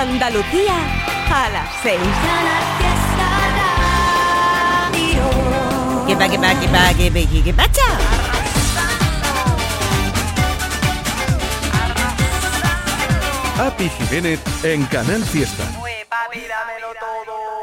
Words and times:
Andalucía 0.00 0.74
a 1.30 1.48
las 1.50 1.68
6. 1.82 1.98
¿Qué 6.06 6.16
pa, 6.16 6.28
qué 6.28 6.38
pa, 6.38 6.60
qué 6.60 6.68
pa, 6.68 6.94
qué 6.94 7.10
pa, 7.10 7.42
qué 7.44 7.54
pacha? 7.54 7.82
Api 13.58 13.88
Jiménez 13.88 14.40
en 14.64 14.84
Canal 14.86 15.22
Fiesta. 15.24 15.64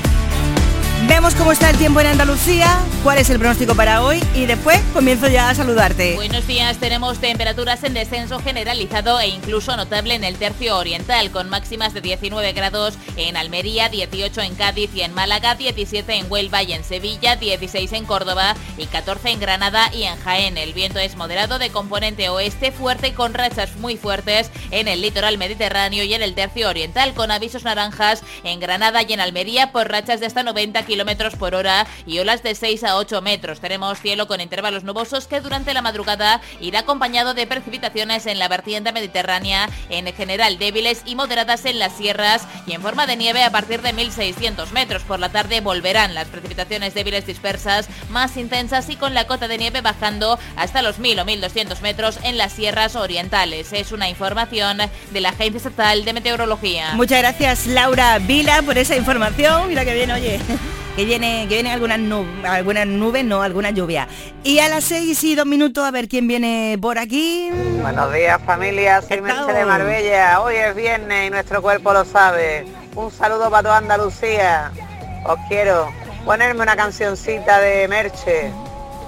Vemos 1.09 1.37
cómo 1.37 1.53
está 1.53 1.71
el 1.71 1.79
tiempo 1.79 2.01
en 2.01 2.09
Andalucía, 2.09 2.81
cuál 3.05 3.19
es 3.19 3.31
el 3.31 3.39
pronóstico 3.39 3.77
para 3.77 4.03
hoy 4.03 4.21
y 4.35 4.47
después 4.47 4.81
comienzo 4.93 5.29
ya 5.29 5.49
a 5.49 5.55
saludarte. 5.55 6.17
Buenos 6.17 6.45
días, 6.49 6.79
tenemos 6.79 7.19
temperaturas 7.19 7.85
en 7.85 7.95
descenso 7.95 8.41
generalizado 8.41 9.21
e 9.21 9.29
incluso 9.29 9.77
notable 9.77 10.17
en 10.17 10.25
el 10.25 10.35
tercio 10.35 10.77
oriental, 10.77 11.31
con 11.31 11.49
máximas 11.49 11.95
de 11.95 12.01
19 12.01 12.53
grados 12.55 12.99
en 13.17 13.37
Almería, 13.37 13.89
18 13.89 14.41
en 14.41 14.57
Cádiz 14.57 14.91
y 14.97 15.03
en 15.03 15.15
Málaga, 15.15 15.55
17 15.55 16.13
en 16.13 16.27
Huelva 16.29 16.65
y 16.65 16.73
en 16.73 16.83
Sevilla, 16.83 17.37
16 17.37 17.93
en 17.93 18.05
Córdoba 18.05 18.57
y 18.77 18.87
14 18.87 19.31
en 19.31 19.39
Granada 19.39 19.93
y 19.95 20.03
en 20.03 20.17
Jaén. 20.17 20.59
El 20.59 20.73
viento 20.73 20.99
es 20.99 21.15
moderado 21.15 21.61
de 21.61 21.71
componente 21.71 22.29
oeste, 22.31 22.73
fuerte 22.73 23.15
con 23.15 23.33
rachas 23.33 23.77
muy 23.77 23.97
fuertes 23.97 24.51
en 24.73 24.89
el 24.89 25.03
litoral 25.03 25.39
mediterráneo 25.39 26.03
y 26.03 26.15
en 26.15 26.23
el 26.23 26.35
tercio 26.35 26.69
oriental, 26.69 27.15
con 27.15 27.31
avisos 27.31 27.63
naranjas 27.63 28.25
en 28.43 28.59
Granada 28.59 29.03
y 29.03 29.13
en 29.13 29.21
Almería 29.21 29.71
por 29.71 29.89
rachas 29.89 30.19
de 30.19 30.27
hasta 30.27 30.43
90 30.43 30.83
kilómetros 30.83 30.96
por 31.39 31.55
hora 31.55 31.87
y 32.07 32.19
olas 32.19 32.43
de 32.43 32.55
6 32.55 32.85
a 32.85 32.97
8 32.97 33.23
metros. 33.23 33.61
Tenemos 33.61 33.99
cielo 33.99 34.27
con 34.27 34.41
intervalos 34.41 34.85
nubosos 34.85 35.27
que 35.27 35.41
durante 35.41 35.75
la 35.75 35.83
madrugada 35.83 36.41
irá 36.61 36.81
acompañado 36.81 37.35
de 37.35 37.47
precipitaciones 37.47 38.27
en 38.27 38.39
la 38.39 38.49
vertiente 38.49 38.93
mediterránea, 38.93 39.69
en 39.91 40.13
general 40.15 40.59
débiles 40.59 41.03
y 41.05 41.15
moderadas 41.15 41.65
en 41.65 41.79
las 41.79 41.97
sierras 41.97 42.47
y 42.67 42.73
en 42.73 42.83
forma 42.83 43.07
de 43.07 43.17
nieve 43.17 43.43
a 43.43 43.51
partir 43.51 43.83
de 43.83 43.93
1600 43.93 44.73
metros. 44.73 45.03
Por 45.03 45.21
la 45.21 45.31
tarde 45.31 45.61
volverán 45.61 46.15
las 46.15 46.29
precipitaciones 46.29 46.95
débiles 46.95 47.27
dispersas, 47.27 47.89
más 48.11 48.37
intensas 48.37 48.89
y 48.89 48.97
con 48.97 49.15
la 49.15 49.27
cota 49.27 49.49
de 49.49 49.59
nieve 49.59 49.81
bajando 49.81 50.39
hasta 50.57 50.83
los 50.83 50.99
1000 50.99 51.21
o 51.21 51.25
1200 51.25 51.83
metros 51.83 52.19
en 52.23 52.39
las 52.39 52.53
sierras 52.53 52.97
orientales. 52.97 53.73
Es 53.73 53.93
una 53.93 54.09
información 54.09 54.79
de 55.13 55.21
la 55.21 55.31
Agencia 55.31 55.59
Estatal 55.59 56.05
de 56.05 56.13
Meteorología. 56.13 56.93
Muchas 56.95 57.19
gracias 57.19 57.67
Laura 57.67 58.19
Vila 58.19 58.63
por 58.63 58.79
esa 58.79 58.97
información. 58.97 59.69
Mira 59.69 59.85
que 59.85 59.95
bien, 59.95 60.11
oye. 60.11 60.41
Que 60.97 61.05
viene, 61.05 61.47
que 61.47 61.57
viene 61.57 61.73
algunas 61.73 61.99
nubes, 61.99 62.45
algunas 62.45 62.87
nubes, 62.87 63.23
no, 63.23 63.43
alguna 63.43 63.71
lluvia. 63.71 64.09
Y 64.43 64.61
a 64.61 64.69
las 64.69 64.85
seis 64.85 65.23
y 65.25 65.35
dos 65.35 65.45
minutos 65.45 65.85
a 65.85 65.91
ver 65.91 66.09
quién 66.09 66.27
viene 66.27 66.79
por 66.81 66.99
aquí. 66.99 67.51
Buenos 67.83 68.13
días 68.15 68.41
familia, 68.47 69.03
soy 69.03 69.21
Merche 69.21 69.53
de 69.53 69.67
Marbella. 69.67 70.41
Hoy 70.41 70.55
es 70.55 70.75
viernes 70.75 71.27
y 71.27 71.31
nuestro 71.31 71.61
cuerpo 71.61 71.93
lo 71.93 72.07
sabe. 72.07 72.65
Un 72.95 73.11
saludo 73.11 73.51
para 73.51 73.63
toda 73.63 73.77
Andalucía. 73.77 74.73
Os 75.27 75.37
quiero 75.49 75.93
ponerme 76.25 76.63
una 76.63 76.77
cancioncita 76.77 77.59
de 77.61 77.87
Merche, 77.89 78.51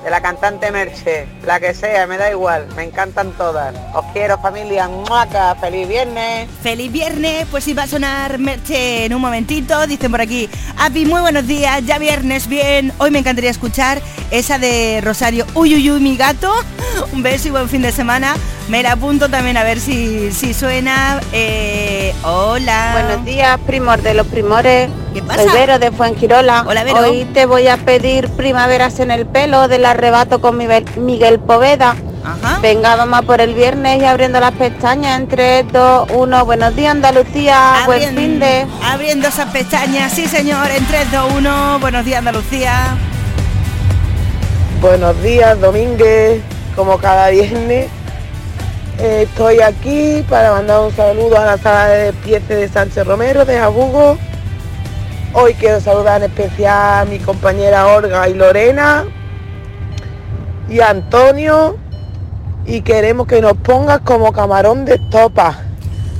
de 0.02 0.10
la 0.10 0.20
cantante 0.20 0.70
Merche, 0.70 1.26
la 1.44 1.58
que 1.60 1.74
sea, 1.74 2.06
me 2.06 2.16
da 2.16 2.30
igual, 2.30 2.66
me 2.76 2.84
encantan 2.84 3.32
todas. 3.32 3.74
Os 3.94 4.04
quiero 4.12 4.38
familia, 4.38 4.88
muaca, 4.88 5.54
feliz 5.56 5.88
viernes. 5.88 6.48
Feliz 6.62 6.90
viernes, 6.90 7.46
pues 7.50 7.64
sí 7.64 7.74
va 7.74 7.84
a 7.84 7.86
sonar 7.86 8.38
Merche 8.38 9.06
en 9.06 9.14
un 9.14 9.20
momentito, 9.20 9.86
dicen 9.86 10.10
por 10.10 10.20
aquí. 10.20 10.48
Api, 10.78 11.04
muy 11.04 11.20
buenos 11.20 11.46
días, 11.46 11.84
ya 11.84 11.98
viernes, 11.98 12.48
bien. 12.48 12.92
Hoy 12.98 13.10
me 13.10 13.18
encantaría 13.18 13.50
escuchar 13.50 14.00
esa 14.30 14.58
de 14.58 15.00
Rosario, 15.02 15.46
uy, 15.54 15.74
uy, 15.74 15.90
uy, 15.90 16.00
mi 16.00 16.16
gato. 16.16 16.52
Un 17.12 17.22
beso 17.22 17.48
y 17.48 17.50
buen 17.50 17.68
fin 17.68 17.82
de 17.82 17.92
semana. 17.92 18.34
Me 18.68 18.82
la 18.82 18.92
apunto 18.92 19.30
también 19.30 19.56
a 19.56 19.64
ver 19.64 19.80
si, 19.80 20.30
si 20.32 20.52
suena. 20.52 21.20
Eh, 21.32 22.14
hola. 22.22 22.90
Buenos 22.92 23.24
días, 23.24 23.58
primor 23.66 24.02
de 24.02 24.12
los 24.12 24.26
primores. 24.26 24.90
¿Qué 25.14 25.22
pasa? 25.22 25.44
Soy 25.44 25.52
Vero 25.52 25.78
de 25.78 25.90
Fuengirola. 25.90 26.64
Hola, 26.66 26.84
Vero. 26.84 26.98
Hoy 26.98 27.24
te 27.32 27.46
voy 27.46 27.66
a 27.68 27.78
pedir 27.78 28.28
primaveras 28.30 29.00
en 29.00 29.10
el 29.10 29.26
pelo 29.26 29.68
del 29.68 29.86
arrebato 29.90 30.40
con 30.40 30.56
Miguel, 30.56 30.84
Miguel 30.96 31.38
Poveda. 31.38 31.96
Ajá. 32.24 32.58
Venga, 32.60 32.96
vamos 32.96 33.20
a 33.20 33.22
por 33.22 33.40
el 33.40 33.54
viernes 33.54 34.02
y 34.02 34.04
abriendo 34.04 34.38
las 34.40 34.52
pestañas 34.52 35.18
en 35.18 35.28
3, 35.28 35.66
2, 35.72 36.10
1. 36.14 36.44
Buenos 36.44 36.76
días, 36.76 36.90
Andalucía. 36.92 37.82
Buen 37.86 38.00
Abriendo- 38.02 38.20
fin 38.20 38.40
de... 38.40 38.66
Abriendo 38.84 39.28
esas 39.28 39.50
pestañas, 39.50 40.12
sí 40.12 40.26
señor, 40.26 40.70
en 40.70 40.84
3, 40.86 41.10
2, 41.12 41.32
1. 41.36 41.78
Buenos 41.80 42.04
días 42.04 42.18
Andalucía. 42.18 42.96
Buenos 44.80 45.20
días, 45.22 45.60
Domínguez. 45.60 46.42
Como 46.76 46.98
cada 46.98 47.30
viernes, 47.30 47.88
eh, 48.98 49.22
estoy 49.28 49.60
aquí 49.60 50.24
para 50.28 50.52
mandar 50.52 50.80
un 50.80 50.94
saludo 50.94 51.36
a 51.38 51.44
la 51.44 51.58
sala 51.58 51.86
de 51.88 52.12
despiece 52.12 52.54
de 52.54 52.68
Sánchez 52.68 53.04
Romero, 53.06 53.44
de 53.44 53.58
Jabugo. 53.58 54.16
Hoy 55.32 55.54
quiero 55.54 55.80
saludar 55.80 56.22
en 56.22 56.30
especial 56.30 57.02
a 57.02 57.04
mi 57.04 57.18
compañera 57.18 57.86
Olga 57.88 58.28
y 58.28 58.34
Lorena 58.34 59.04
y 60.68 60.80
Antonio. 60.80 61.76
Y 62.66 62.82
queremos 62.82 63.26
que 63.26 63.40
nos 63.40 63.54
pongas 63.54 64.00
como 64.00 64.32
camarón 64.32 64.84
de 64.84 64.96
estopa. 64.96 65.58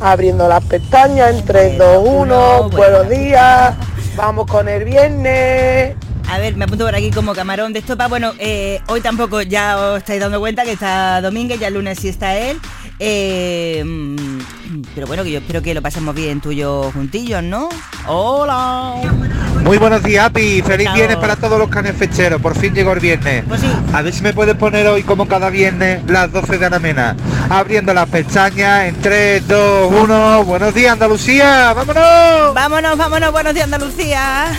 Abriendo 0.00 0.48
las 0.48 0.64
pestañas 0.64 1.34
en 1.34 1.44
3, 1.44 1.78
2, 1.78 2.03
1. 2.04 2.70
Buenos 2.70 3.08
días. 3.08 3.75
Vamos 4.16 4.47
con 4.47 4.69
el 4.69 4.84
viernes. 4.84 5.94
A 6.31 6.38
ver, 6.38 6.56
me 6.56 6.64
apunto 6.64 6.84
por 6.84 6.94
aquí 6.94 7.10
como 7.10 7.34
camarón 7.34 7.72
de 7.72 7.81
estopa. 7.81 8.06
Bueno, 8.06 8.32
eh, 8.38 8.81
hoy 8.88 9.00
tampoco 9.00 9.42
ya 9.42 9.78
os 9.78 9.98
estáis 9.98 10.20
dando 10.20 10.41
cuenta 10.41 10.64
que 10.64 10.72
está 10.72 11.20
Domínguez, 11.20 11.58
ya 11.58 11.69
el 11.69 11.75
lunes 11.75 11.98
sí 11.98 12.08
está 12.08 12.37
él. 12.37 12.58
Eh, 13.00 13.82
mm, 13.84 14.82
pero 14.94 15.06
bueno, 15.06 15.22
que 15.22 15.31
yo 15.31 15.38
espero 15.38 15.62
que 15.62 15.72
lo 15.72 15.82
pasemos 15.82 16.14
bien 16.14 16.41
yo 16.41 16.91
juntillos, 16.92 17.42
¿no? 17.42 17.69
Hola. 18.06 18.97
Muy 19.62 19.76
buenos 19.78 20.03
días, 20.03 20.26
Api. 20.26 20.62
Feliz 20.62 20.86
Chao. 20.86 20.94
viernes 20.97 21.16
para 21.19 21.37
todos 21.37 21.58
los 21.58 21.69
canes 21.69 21.97
fecheros. 21.97 22.41
Por 22.41 22.56
fin 22.56 22.75
llegó 22.75 22.92
el 22.92 23.00
viernes. 23.00 23.44
Pues 23.47 23.60
sí. 23.60 23.66
A 23.92 24.03
ver 24.03 24.12
si 24.12 24.22
me 24.22 24.32
puedes 24.32 24.56
poner 24.56 24.87
hoy, 24.87 25.03
como 25.03 25.28
cada 25.28 25.50
viernes, 25.50 26.03
las 26.06 26.32
12 26.32 26.58
de 26.58 26.66
Ana 26.66 26.78
Mena. 26.78 27.16
Abriendo 27.50 27.92
las 27.94 28.08
pestañas 28.08 28.87
en 28.87 28.97
3, 29.00 29.47
2, 29.47 29.92
1. 29.92 30.44
Buenos 30.44 30.75
días, 30.75 30.92
Andalucía. 30.92 31.72
¡Vámonos! 31.75 32.54
Vámonos, 32.54 32.97
vámonos, 32.97 33.32
buenos 33.32 33.54
días 33.54 33.64
Andalucía. 33.64 34.53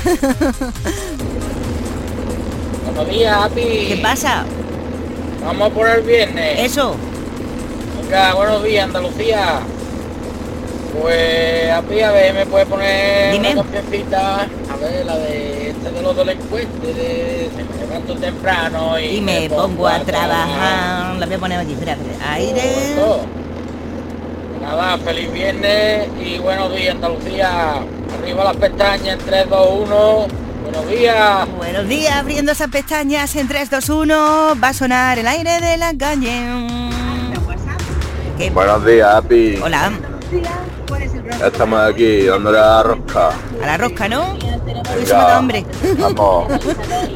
Buenos 2.85 3.09
días, 3.09 3.37
Api. 3.45 3.61
¿Qué 3.61 3.99
pasa? 4.01 4.45
Vamos 5.43 5.71
por 5.71 5.89
el 5.89 6.01
viernes. 6.03 6.59
Eso. 6.59 6.95
Venga, 8.09 8.33
buenos 8.33 8.63
días, 8.63 8.85
Andalucía. 8.85 9.59
Pues, 10.99 11.69
Api, 11.69 12.01
a 12.01 12.11
ver, 12.11 12.33
me 12.33 12.45
puede 12.47 12.65
poner 12.65 13.33
Dime. 13.33 13.53
una 13.53 13.61
cancioncita, 13.61 14.41
a 14.41 14.75
ver, 14.81 15.05
la 15.05 15.15
de 15.15 15.69
este 15.69 15.91
de 15.91 16.01
los 16.01 16.17
delincuentes, 16.17 16.95
de 16.95 17.51
se 17.55 17.63
me 17.63 17.85
levanto 17.85 18.15
temprano 18.15 18.99
y, 18.99 19.21
me 19.21 19.47
pongo 19.47 19.87
a 19.87 19.99
trabajar. 19.99 21.17
La 21.17 21.25
voy 21.27 21.35
a 21.35 21.37
poner 21.37 21.59
aquí. 21.59 21.75
Aire. 22.31 22.95
Nada, 24.59 24.97
feliz 24.97 25.31
viernes 25.31 26.07
y 26.19 26.39
buenos 26.39 26.75
días, 26.75 26.95
Andalucía. 26.95 27.75
Arriba 28.19 28.43
las 28.43 28.57
pestañas 28.57 29.19
en 29.19 29.19
3, 29.19 29.49
2, 29.51 29.69
1. 29.87 30.27
Buenos 30.63 30.89
días. 30.89 31.47
Buenos 31.55 31.87
días, 31.87 32.15
abriendo 32.15 32.53
esas 32.53 32.69
pestañas 32.69 33.35
en 33.35 33.47
3, 33.47 33.69
2, 33.69 33.89
1. 33.89 34.55
Va 34.61 34.69
a 34.69 34.73
sonar 34.73 35.19
el 35.19 35.27
aire 35.27 35.61
de 35.61 35.77
la 35.77 35.93
calle. 35.93 36.98
¿Qué? 38.39 38.49
Buenos 38.51 38.85
días, 38.85 39.15
Api. 39.15 39.59
Hola. 39.61 39.91
Ya 41.39 41.47
estamos 41.47 41.79
aquí 41.81 42.23
dándole 42.23 42.57
a 42.57 42.61
la 42.61 42.83
rosca. 42.83 43.29
A 43.61 43.65
la 43.65 43.77
rosca, 43.77 44.07
¿no? 44.07 44.33
Uy, 44.33 44.39
se 44.39 44.47
me 44.47 44.73
Venga, 44.95 45.17
da 45.17 45.37
hambre. 45.37 45.65
Vamos. 45.99 46.47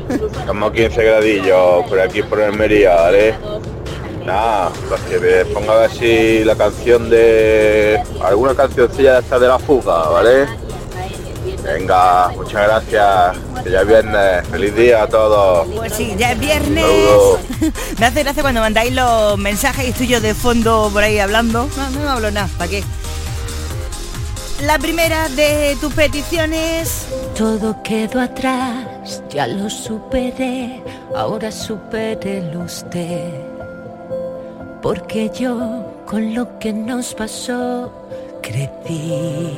Estamos 0.10 0.72
15 0.74 1.02
gradillos 1.02 1.86
por 1.88 2.00
aquí 2.02 2.24
por 2.24 2.42
Almería, 2.42 2.96
¿vale? 2.96 3.36
Nada, 4.26 4.70
pues 4.90 5.00
que 5.02 5.20
me 5.20 5.46
ponga 5.46 5.74
a 5.74 5.78
ver 5.78 5.92
si 5.92 6.44
la 6.44 6.56
canción 6.56 7.10
de... 7.10 8.04
alguna 8.22 8.54
cancioncilla 8.54 9.14
de 9.14 9.20
esta 9.22 9.40
de 9.40 9.48
la 9.48 9.60
fuga, 9.60 10.10
¿vale? 10.10 10.46
Venga, 11.64 12.30
muchas 12.36 12.68
gracias. 12.68 13.38
Que 13.64 13.72
ya 13.72 13.82
es 13.82 13.88
viernes. 13.88 14.48
Feliz 14.50 14.76
día 14.76 15.04
a 15.04 15.08
todos. 15.08 15.68
Pues 15.76 15.94
sí, 15.94 16.14
ya 16.18 16.34
es 16.34 16.40
viernes. 16.40 16.86
Me 18.00 18.06
hace 18.06 18.24
gracia 18.24 18.42
cuando 18.42 18.62
mandáis 18.62 18.94
los 18.94 19.38
mensajes 19.38 19.86
y 19.86 19.90
estoy 19.90 20.08
yo 20.08 20.20
de 20.20 20.34
fondo 20.34 20.90
por 20.92 21.04
ahí 21.04 21.20
hablando. 21.20 21.70
No, 21.78 21.90
no 21.90 22.10
hablo 22.10 22.32
nada, 22.32 22.50
¿para 22.58 22.70
qué? 22.70 22.84
La 24.66 24.78
primera 24.78 25.30
de 25.30 25.76
tus 25.82 25.94
peticiones. 25.94 27.08
Todo 27.38 27.82
quedó 27.84 28.22
atrás, 28.22 29.22
ya 29.30 29.48
lo 29.48 29.70
superé, 29.70 30.82
ahora 31.16 31.52
supérelo 31.52 32.62
usted. 32.62 33.34
Porque 34.82 35.32
yo 35.34 35.86
con 36.06 36.34
lo 36.34 36.60
que 36.60 36.72
nos 36.72 37.14
pasó 37.14 37.92
crecí. 38.42 39.58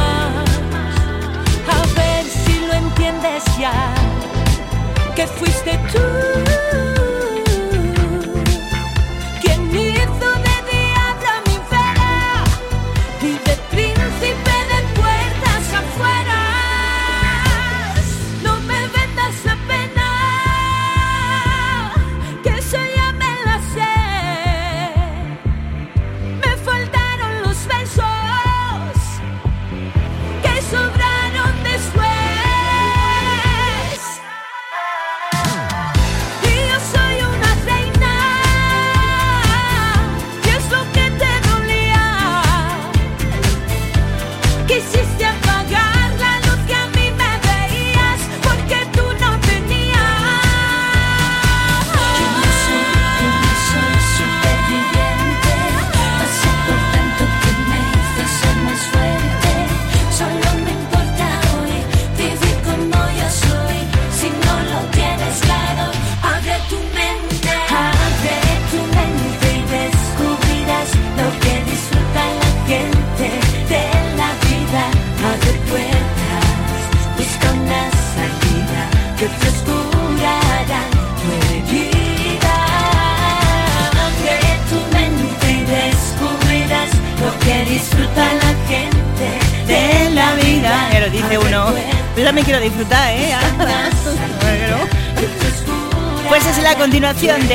Entiendes 3.01 3.43
ya, 3.57 3.73
que 5.15 5.25
fuiste 5.25 5.71
tú. 5.91 6.50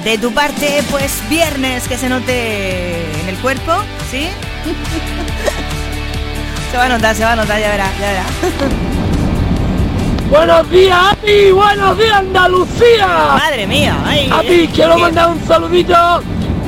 De 0.04 0.18
tu 0.18 0.34
parte, 0.34 0.84
pues 0.92 1.24
viernes 1.30 1.88
que 1.88 1.98
se 1.98 2.10
note 2.10 3.22
en 3.22 3.30
el 3.30 3.38
cuerpo, 3.38 3.72
¿sí? 4.12 4.28
se 6.72 6.78
va 6.78 6.86
a 6.86 6.90
notar, 6.90 7.16
se 7.16 7.24
va 7.24 7.32
a 7.32 7.36
notar, 7.38 7.62
ya 7.62 7.70
verás, 7.70 7.98
ya 7.98 8.08
verás. 8.08 8.28
Buenos 10.30 10.70
días, 10.70 11.14
Api. 11.14 11.52
Buenos 11.52 11.98
días, 11.98 12.18
Andalucía. 12.18 13.08
Madre 13.38 13.66
mía, 13.66 13.98
ay, 14.06 14.30
Api, 14.30 14.70
quiero 14.74 14.98
¿qué? 14.98 15.04
mandar 15.04 15.30
un 15.30 15.48
saludito 15.48 16.22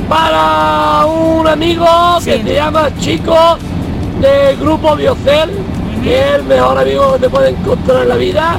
para 0.08 1.04
un 1.04 1.46
amigo 1.46 2.18
que 2.24 2.42
se 2.42 2.54
llama 2.54 2.88
Chico 2.98 3.58
del 4.22 4.56
grupo 4.56 4.96
Biocel, 4.96 5.50
que 6.02 6.18
es 6.20 6.34
el 6.36 6.44
mejor 6.44 6.78
amigo 6.78 7.12
que 7.14 7.18
te 7.20 7.28
puede 7.30 7.50
encontrar 7.50 8.02
en 8.02 8.08
la 8.08 8.16
vida. 8.16 8.56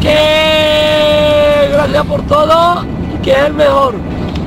Que 0.00 1.68
gracias 1.72 2.04
por 2.06 2.22
todo 2.26 2.84
y 3.14 3.22
que 3.22 3.32
es 3.32 3.38
el 3.38 3.54
mejor. 3.54 3.94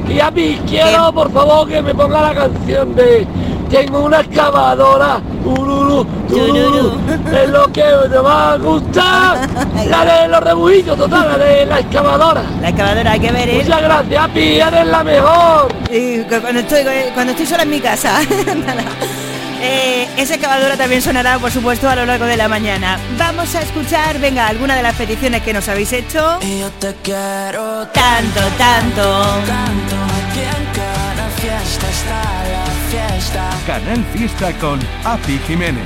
Y 0.10 0.20
Api, 0.20 0.60
quiero 0.68 1.12
por 1.14 1.32
favor 1.32 1.68
que 1.68 1.82
me 1.82 1.94
ponga 1.94 2.22
la 2.22 2.34
canción 2.34 2.96
de 2.96 3.28
Tengo 3.70 4.00
una 4.06 4.22
excavadora, 4.22 5.20
ururu, 5.44 6.06
tururu, 6.30 6.94
es 7.36 7.50
lo 7.50 7.68
que 7.74 7.84
me 8.10 8.18
va 8.18 8.54
a 8.54 8.58
gustar. 8.58 9.38
La 9.90 10.06
de 10.06 10.28
los 10.30 10.40
rebujitos, 10.42 10.98
total, 10.98 11.28
la 11.28 11.38
de 11.38 11.66
la 11.66 11.80
excavadora. 11.80 12.42
La 12.62 12.70
excavadora, 12.70 13.12
hay 13.12 13.20
que 13.20 13.32
ver, 13.32 13.50
¿eh? 13.50 13.62
Muchas 13.64 13.82
gracias, 13.82 14.24
Api, 14.24 14.60
eres 14.60 14.88
la 14.88 15.04
mejor. 15.04 15.68
Y 15.92 16.20
cu- 16.24 16.42
cuando 16.42 16.60
estoy, 16.62 16.82
cuando 17.14 17.32
estoy 17.32 17.46
sola 17.46 17.64
en 17.64 17.70
mi 17.70 17.80
casa. 17.80 18.20
Eh, 19.62 20.08
esa 20.18 20.36
excavadora 20.36 20.78
también 20.78 21.02
sonará, 21.02 21.40
por 21.40 21.52
supuesto, 21.52 21.90
a 21.90 21.96
lo 21.96 22.06
largo 22.06 22.26
de 22.26 22.38
la 22.38 22.48
mañana. 22.48 23.00
Vamos 23.18 23.56
a 23.56 23.62
escuchar, 23.62 24.20
venga, 24.20 24.48
alguna 24.48 24.76
de 24.76 24.84
las 24.84 24.96
peticiones 24.96 25.42
que 25.42 25.54
nos 25.54 25.68
habéis 25.68 25.94
hecho. 25.94 26.40
Y 26.42 26.60
yo 26.60 26.70
te 26.80 26.94
quiero 27.04 27.88
tanto, 27.88 28.42
tanto. 28.58 29.02
Tanto 29.46 29.96
aquí 29.96 30.42
en 30.42 30.66
cada 30.74 31.30
fiesta 31.30 31.90
está 31.90 32.24
la 32.52 33.10
fiesta. 33.10 33.50
Canal 33.66 34.06
Fiesta 34.14 34.54
con 34.60 34.80
Api 35.04 35.40
Jiménez. 35.48 35.84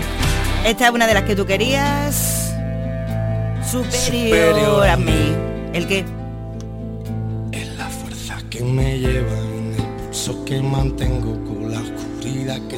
Esta 0.65 0.85
es 0.85 0.91
una 0.91 1.07
de 1.07 1.13
las 1.13 1.23
que 1.23 1.35
tú 1.35 1.45
querías. 1.45 2.53
Superior, 3.69 4.49
Superior 4.49 4.87
a 4.87 4.97
mí. 4.97 5.35
¿El 5.73 5.87
qué? 5.87 6.05
que 8.51 8.61
me 8.65 8.99
lleva 8.99 9.39
en 9.39 9.73
el 9.75 9.85
pulso 10.03 10.43
que 10.43 10.61
mantengo 10.61 11.41
con 11.45 11.71
la 11.71 11.79
oscuridad 11.79 12.59
que 12.67 12.77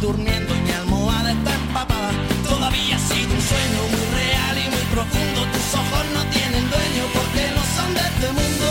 durmiendo 0.00 0.54
mi 0.56 0.70
almohada 0.72 1.30
está 1.30 1.54
empapada. 1.54 2.10
Todavía 2.48 2.98
sigue 2.98 3.32
un 3.32 3.40
sueño 3.40 3.80
muy 3.92 4.06
real 4.18 4.58
y 4.58 4.70
muy 4.70 4.84
profundo. 4.90 5.40
Tus 5.52 5.74
ojos 5.74 6.04
no 6.14 6.24
tienen 6.30 6.68
dueño 6.68 7.04
porque 7.14 7.42
no 7.54 7.62
son 7.76 7.94
de 7.94 8.00
este 8.00 8.28
mundo. 8.32 8.66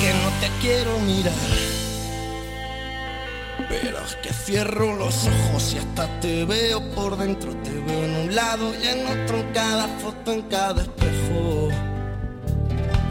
Que 0.00 0.14
no 0.22 0.30
te 0.40 0.48
quiero 0.60 0.98
mirar. 1.00 1.34
Pero 3.68 3.98
es 4.04 4.14
que 4.22 4.32
cierro 4.32 4.94
los 4.94 5.26
ojos 5.26 5.74
y 5.74 5.78
hasta 5.78 6.06
te 6.20 6.44
veo 6.44 6.80
por 6.94 7.16
dentro. 7.16 7.52
Te 7.64 7.70
veo 7.70 8.04
en 8.04 8.16
un 8.28 8.34
lado 8.34 8.72
y 8.80 8.86
en 8.86 9.06
otro, 9.06 9.38
en 9.38 9.52
cada 9.52 9.88
foto, 9.98 10.32
en 10.32 10.42
cada 10.42 10.82
espejo. 10.82 11.68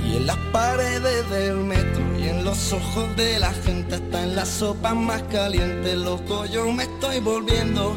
Y 0.07 0.15
en 0.15 0.27
las 0.27 0.37
paredes 0.53 1.29
del 1.29 1.57
metro 1.57 2.00
los 2.43 2.73
ojos 2.73 3.15
de 3.15 3.39
la 3.39 3.51
gente 3.53 3.95
hasta 3.95 4.23
en 4.23 4.35
la 4.35 4.45
sopa 4.45 4.93
más 4.93 5.21
caliente, 5.23 5.95
loco, 5.95 6.45
yo 6.45 6.71
me 6.71 6.83
estoy 6.83 7.19
volviendo. 7.19 7.95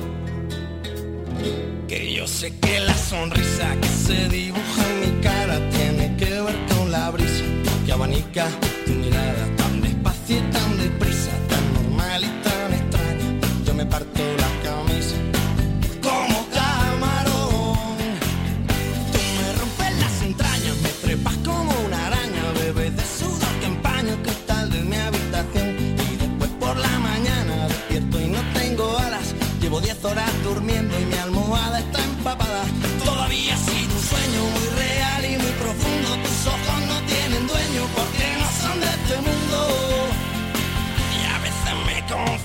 Que 1.89 2.15
yo 2.15 2.27
sé 2.27 2.57
que 2.59 2.81
la 2.81 2.95
sonrisa 2.95 3.77
que 3.81 3.89
se 3.89 4.29
dibuja 4.29 4.83
en 4.91 5.01
mi 5.01 5.23
cara 5.23 5.59
tiene 5.71 6.17
que 6.17 6.27
ver 6.27 6.57
con 6.69 6.91
la 6.91 7.11
brisa 7.11 7.45
que 7.87 7.93
abanica 7.93 8.49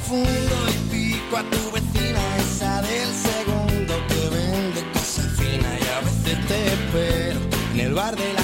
confundo 0.09 0.69
y 0.69 0.89
pico 0.91 1.37
a 1.37 1.43
tu 1.43 1.71
vecina, 1.71 2.37
esa 2.37 2.81
del 2.81 3.09
segundo 3.13 3.93
que 4.07 4.35
vende 4.35 4.83
cosas 4.93 5.27
finas. 5.37 5.79
Y 5.79 5.87
a 5.87 5.99
veces 6.01 6.47
te 6.47 6.73
espero 6.73 7.39
en 7.73 7.79
el 7.79 7.93
bar 7.93 8.15
de 8.15 8.33
la 8.33 8.38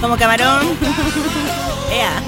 Como 0.00 0.16
camarón. 0.16 0.62
Ea. 1.92 2.22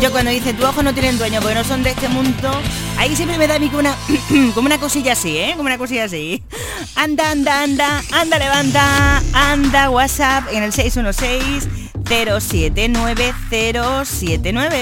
Yo 0.00 0.10
cuando 0.10 0.30
dice 0.30 0.52
tus 0.52 0.66
ojos 0.66 0.84
no 0.84 0.92
tienen 0.92 1.16
dueño 1.16 1.40
porque 1.40 1.54
no 1.54 1.64
son 1.64 1.82
de 1.82 1.88
este 1.88 2.08
mundo, 2.08 2.50
ahí 2.98 3.16
siempre 3.16 3.38
me 3.38 3.46
da 3.46 3.54
a 3.54 3.58
mí 3.58 3.68
como 3.68 3.78
una, 3.78 3.96
como 4.54 4.66
una 4.66 4.78
cosilla 4.78 5.12
así, 5.12 5.38
¿eh? 5.38 5.54
Como 5.56 5.66
una 5.66 5.78
cosilla 5.78 6.04
así. 6.04 6.42
Anda, 6.96 7.30
anda, 7.32 7.62
anda, 7.62 8.02
anda, 8.12 8.38
levanta, 8.38 9.20
anda, 9.34 9.90
WhatsApp 9.90 10.44
en 10.52 10.62
el 10.62 10.72
616 10.72 11.68
079079. 12.04 14.78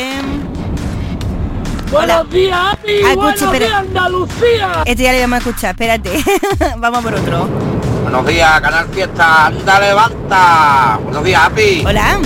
Buenos 1.91 2.31
días, 2.31 2.59
Api. 2.73 2.93
Ah, 3.05 3.15
Buenos 3.15 3.35
escucha, 3.35 3.45
espera. 3.53 3.67
días, 3.67 3.79
Andalucía. 3.81 4.83
Este 4.85 5.03
ya 5.03 5.13
le 5.13 5.21
vamos 5.23 5.35
a 5.35 5.39
escuchar, 5.39 5.71
espérate. 5.71 6.23
vamos 6.79 7.03
por 7.03 7.15
otro. 7.15 7.49
Buenos 8.03 8.27
días, 8.27 8.61
Canal 8.61 8.89
Fiesta, 8.89 9.47
anda, 9.47 9.81
levanta. 9.81 10.99
Buenos 11.03 11.25
días, 11.25 11.43
Api. 11.45 11.83
Hola. 11.87 12.19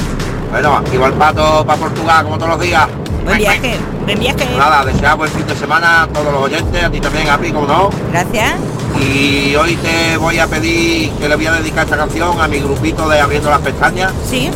Bueno, 0.51 0.77
aquí 0.77 0.97
va 0.97 1.07
el 1.09 1.13
pato 1.15 1.65
para 1.67 1.79
Portugal, 1.81 2.25
como 2.25 2.37
todos 2.39 2.51
los 2.51 2.61
días. 2.61 2.87
Buen 3.25 3.39
viaje, 3.39 3.77
buen 4.05 4.19
viaje. 4.21 4.47
Nada, 4.57 4.85
deseamos 4.85 5.29
el 5.31 5.37
fin 5.37 5.47
de 5.47 5.57
semana 5.57 6.03
a 6.03 6.07
todos 6.09 6.33
los 6.33 6.43
oyentes, 6.43 6.85
a 6.85 6.91
ti 6.91 7.01
también, 7.01 7.29
Api, 7.29 7.53
como 7.53 7.67
no. 7.67 7.91
Gracias. 8.13 8.55
Y 9.01 9.55
hoy 9.57 9.77
te 9.77 10.17
voy 10.17 10.39
a 10.39 10.47
pedir 10.47 11.11
que 11.13 11.29
le 11.29 11.37
voy 11.37 11.47
a 11.47 11.53
dedicar 11.53 11.85
esta 11.85 11.97
canción 11.97 12.41
a 12.41 12.49
mi 12.49 12.59
grupito 12.61 13.09
de 13.09 13.21
Abriendo 13.21 13.51
las 13.51 13.61
Pestañas. 13.61 14.13
Sí. 14.29 14.51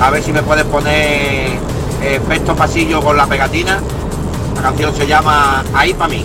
A 0.00 0.10
ver 0.10 0.22
si 0.22 0.32
me 0.32 0.42
puedes 0.42 0.64
poner 0.64 1.58
efecto 2.02 2.56
pasillo 2.56 3.02
con 3.02 3.16
la 3.16 3.26
pegatina. 3.26 3.80
La 4.56 4.62
canción 4.62 4.94
se 4.94 5.06
llama 5.06 5.64
Ahí 5.74 5.94
para 5.94 6.08
mí. 6.08 6.24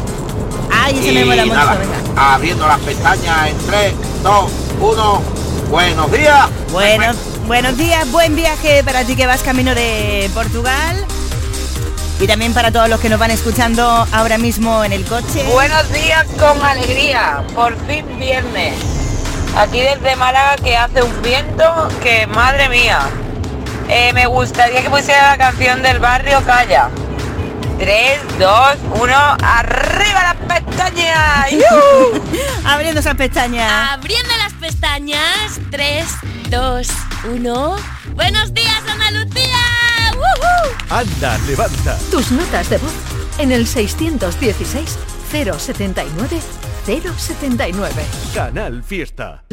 Ay, 0.71 0.97
ese 1.00 1.12
me 1.12 1.25
mola 1.25 1.45
mucho, 1.45 1.55
nada, 1.57 1.75
venga. 1.75 2.33
abriendo 2.33 2.67
las 2.67 2.79
pestañas 2.79 3.50
en 3.50 3.57
3, 3.67 3.93
2, 4.24 4.51
1. 4.81 5.21
Buenos 5.69 6.12
días. 6.12 6.47
Buenos, 6.71 7.15
buenos 7.45 7.77
días, 7.77 8.09
buen 8.12 8.36
viaje 8.36 8.83
para 8.83 9.03
ti 9.03 9.15
que 9.15 9.25
vas 9.25 9.43
camino 9.43 9.75
de 9.75 10.29
Portugal. 10.33 11.05
Y 12.19 12.25
también 12.25 12.53
para 12.53 12.71
todos 12.71 12.89
los 12.89 13.00
que 13.00 13.09
nos 13.09 13.19
van 13.19 13.29
escuchando 13.29 13.83
ahora 14.12 14.39
mismo 14.39 14.83
en 14.83 14.91
el 14.91 15.05
coche. 15.05 15.43
Buenos 15.51 15.91
días 15.93 16.25
con 16.39 16.59
alegría, 16.63 17.43
por 17.53 17.77
fin 17.86 18.05
viernes. 18.17 18.74
Aquí 19.55 19.81
desde 19.81 20.15
Málaga 20.15 20.55
que 20.55 20.75
hace 20.75 21.03
un 21.03 21.21
viento 21.21 21.89
que 22.01 22.25
madre 22.25 22.69
mía. 22.69 23.00
Eh, 23.88 24.12
me 24.13 24.25
gustaría 24.25 24.81
que 24.81 24.89
pusiera 24.89 25.29
la 25.29 25.38
canción 25.38 25.83
del 25.83 26.00
barrio 26.00 26.41
Calla. 26.43 26.89
3, 27.77 28.19
2, 28.39 28.77
1, 29.00 29.15
arriba 29.43 30.24
las 30.24 30.62
pestañas. 30.63 31.63
Abriendo 32.65 33.00
esas 33.00 33.15
pestañas. 33.15 33.91
Abriendo 33.91 34.36
las 34.38 34.53
pestañas. 34.53 35.59
3, 35.69 36.05
2, 36.50 36.88
1. 37.36 37.75
Buenos 38.15 38.53
días. 38.55 38.81
Anda, 40.89 41.38
levanta. 41.48 41.98
Tus 42.12 42.32
notas 42.32 42.70
de 42.70 42.77
voz 42.77 42.94
en 43.38 43.51
el 43.51 43.68
616 43.68 44.98
079 45.32 46.39
079. 46.86 47.94
Canal 48.34 48.84
Fiesta. 48.84 49.44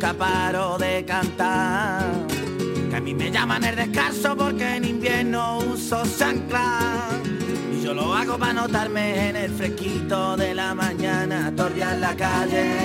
Nunca 0.00 0.78
de 0.78 1.04
cantar. 1.04 2.02
Que 2.88 2.96
a 2.96 3.00
mí 3.00 3.14
me 3.14 3.30
llaman 3.30 3.64
el 3.64 3.76
descanso 3.76 4.36
porque 4.36 4.76
en 4.76 4.84
invierno 4.84 5.58
uso 5.58 6.02
chancla. 6.18 7.10
Y 7.72 7.84
yo 7.84 7.92
lo 7.92 8.14
hago 8.14 8.38
para 8.38 8.54
notarme 8.54 9.28
en 9.28 9.36
el 9.36 9.52
fresquito 9.52 10.36
de 10.36 10.54
la 10.54 10.74
mañana. 10.74 11.52
Torrear 11.54 11.98
la 11.98 12.16
calle, 12.16 12.76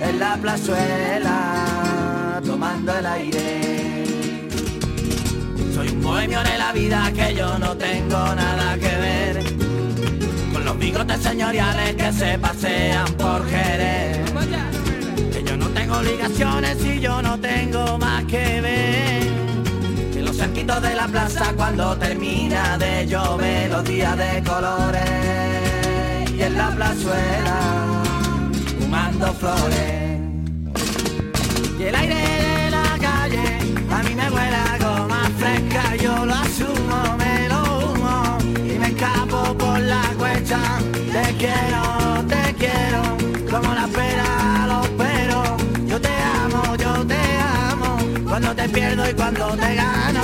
en 0.00 0.18
la 0.18 0.36
plazuela, 0.36 2.40
tomando 2.44 2.98
el 2.98 3.06
aire. 3.06 4.04
Soy 5.74 5.88
un 5.88 6.02
bohemio 6.02 6.42
de 6.42 6.58
la 6.58 6.72
vida 6.72 7.10
que 7.14 7.34
yo 7.34 7.58
no 7.58 7.76
tengo 7.76 8.16
nada 8.16 8.74
que 8.74 8.96
ver 8.96 9.44
Con 10.52 10.64
los 10.64 10.78
bigotes 10.78 11.20
señoriales 11.20 11.96
que 11.96 12.12
se 12.12 12.38
pasean 12.38 13.12
por 13.14 13.44
Jerez 13.48 14.23
obligaciones 15.98 16.84
y 16.84 17.00
yo 17.00 17.22
no 17.22 17.38
tengo 17.38 17.98
más 17.98 18.24
que 18.24 18.60
ver 18.60 19.22
Que 20.12 20.22
los 20.22 20.36
cerquitos 20.36 20.82
de 20.82 20.94
la 20.94 21.06
plaza 21.06 21.52
cuando 21.56 21.96
termina 21.96 22.78
de 22.78 23.06
llover 23.06 23.70
Los 23.70 23.84
días 23.84 24.16
de 24.16 24.42
colores 24.42 26.30
y 26.36 26.42
en 26.42 26.56
la 26.56 26.70
plazuela 26.70 27.58
fumando 28.80 29.32
flores 29.34 30.04
y 31.78 31.82
el 31.82 31.94
aire 31.94 32.14
de 32.14 32.70
la 32.70 32.98
calle 33.00 33.58
a 33.90 34.02
mí 34.02 34.14
me 34.14 34.30
huele 34.30 34.56
a 34.56 34.78
goma 34.78 35.30
fresca, 35.38 35.96
yo 35.96 36.24
lo 36.24 36.34
asumo, 36.34 37.16
me 37.18 37.48
lo 37.48 37.92
humo 37.92 38.38
y 38.56 38.78
me 38.78 38.86
escapo 38.88 39.56
por 39.56 39.80
la 39.80 40.02
cuesta. 40.18 40.58
Te 41.12 41.34
quiero, 41.36 42.03
pierdo 48.74 49.08
y 49.08 49.14
cuando 49.14 49.46
te 49.56 49.74
gano. 49.76 50.22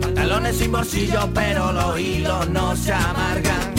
Pantalones 0.00 0.56
sin 0.56 0.70
bolsillo, 0.70 1.28
pero 1.34 1.72
los 1.72 1.98
hilos 1.98 2.48
no 2.50 2.76
se 2.76 2.92
amargan. 2.92 3.74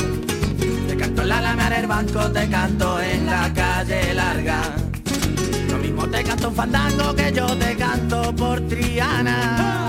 Te 0.88 0.98
canto 0.98 1.21
en 1.21 1.30
la 1.30 1.38
alameda 1.39 1.69
del 1.69 1.88
banco, 1.88 2.32
te 2.32 2.50
canto 2.50 3.02
en 3.02 3.26
la 3.26 3.54
calle 3.54 4.13
larga. 4.13 4.62
Lo 5.69 5.78
mismo 5.78 6.08
te 6.08 6.24
canto 6.24 6.50
un 6.50 6.56
fandango 6.56 7.15
que 7.15 7.32
yo 7.32 7.48
te 7.58 7.76
canto 7.78 8.36
por 8.36 8.60
Triana. 8.67 9.85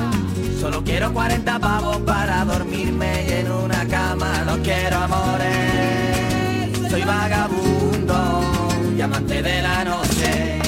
Quiero 0.86 1.12
40 1.12 1.58
pavos 1.58 1.96
para 2.02 2.44
dormirme 2.44 3.26
y 3.28 3.32
en 3.32 3.50
una 3.50 3.84
cama 3.88 4.44
no 4.46 4.56
quiero 4.62 4.98
amores. 4.98 6.78
Soy 6.88 7.02
vagabundo 7.02 8.40
y 8.96 9.00
amante 9.00 9.42
de 9.42 9.62
la 9.62 9.84
noche. 9.84 10.60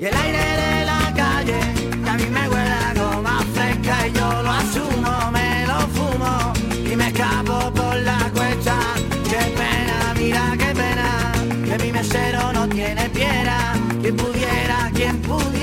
Y 0.00 0.04
el 0.04 0.14
aire 0.14 0.44
de 0.62 0.84
la 0.84 1.12
calle, 1.16 1.58
que 2.04 2.10
a 2.10 2.14
mí 2.14 2.26
me 2.30 2.48
huele 2.48 2.76
a 2.88 2.94
goma 2.94 3.44
fresca 3.54 4.06
y 4.06 4.12
yo 4.12 4.42
lo 4.44 4.50
asumo, 4.52 5.30
me 5.32 5.66
lo 5.66 5.80
fumo 5.96 6.52
y 6.90 6.94
me 6.94 7.08
escapo 7.08 7.72
por 7.74 7.96
la 7.96 8.30
cuesta. 8.32 8.78
Qué 9.28 9.42
pena, 9.58 10.14
mira 10.16 10.54
qué 10.56 10.72
pena, 10.82 11.32
que 11.66 11.84
mi 11.84 11.90
mesero 11.90 12.52
no 12.52 12.68
tiene 12.68 13.10
piedra. 13.10 13.74
Quien 14.00 14.16
pudiera, 14.16 14.90
quien 14.94 15.20
pudiera, 15.22 15.53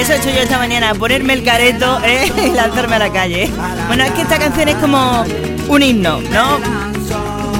Eso 0.00 0.14
he 0.14 0.16
hecho 0.16 0.30
yo 0.30 0.40
esta 0.40 0.56
mañana, 0.56 0.94
ponerme 0.94 1.34
el 1.34 1.44
careto 1.44 2.00
¿eh? 2.02 2.32
y 2.46 2.52
lanzarme 2.52 2.96
a 2.96 3.00
la 3.00 3.12
calle. 3.12 3.50
Bueno, 3.86 4.02
es 4.02 4.12
que 4.12 4.22
esta 4.22 4.38
canción 4.38 4.70
es 4.70 4.76
como 4.76 5.26
un 5.68 5.82
himno, 5.82 6.22
¿no? 6.22 6.58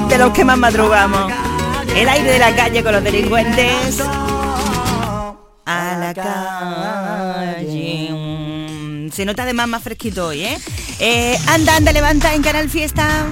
De 0.09 0.17
los 0.17 0.31
que 0.31 0.43
más 0.43 0.57
madrugamos. 0.57 1.31
El 1.95 2.09
aire 2.09 2.33
de 2.33 2.39
la 2.39 2.57
calle 2.57 2.83
con 2.83 2.95
los 2.95 3.05
delincuentes. 3.05 4.03
A 5.67 5.97
la 5.99 6.15
calle. 6.15 8.09
Mm, 8.11 9.11
Se 9.11 9.27
nota 9.27 9.43
además 9.43 9.69
más 9.69 9.83
fresquito 9.83 10.29
hoy, 10.29 10.45
¿eh? 10.45 10.57
Eh, 10.99 11.37
anda, 11.47 11.77
anda, 11.77 11.93
levanta 11.93 12.33
en 12.33 12.41
Canal 12.41 12.71
Fiesta. 12.71 13.27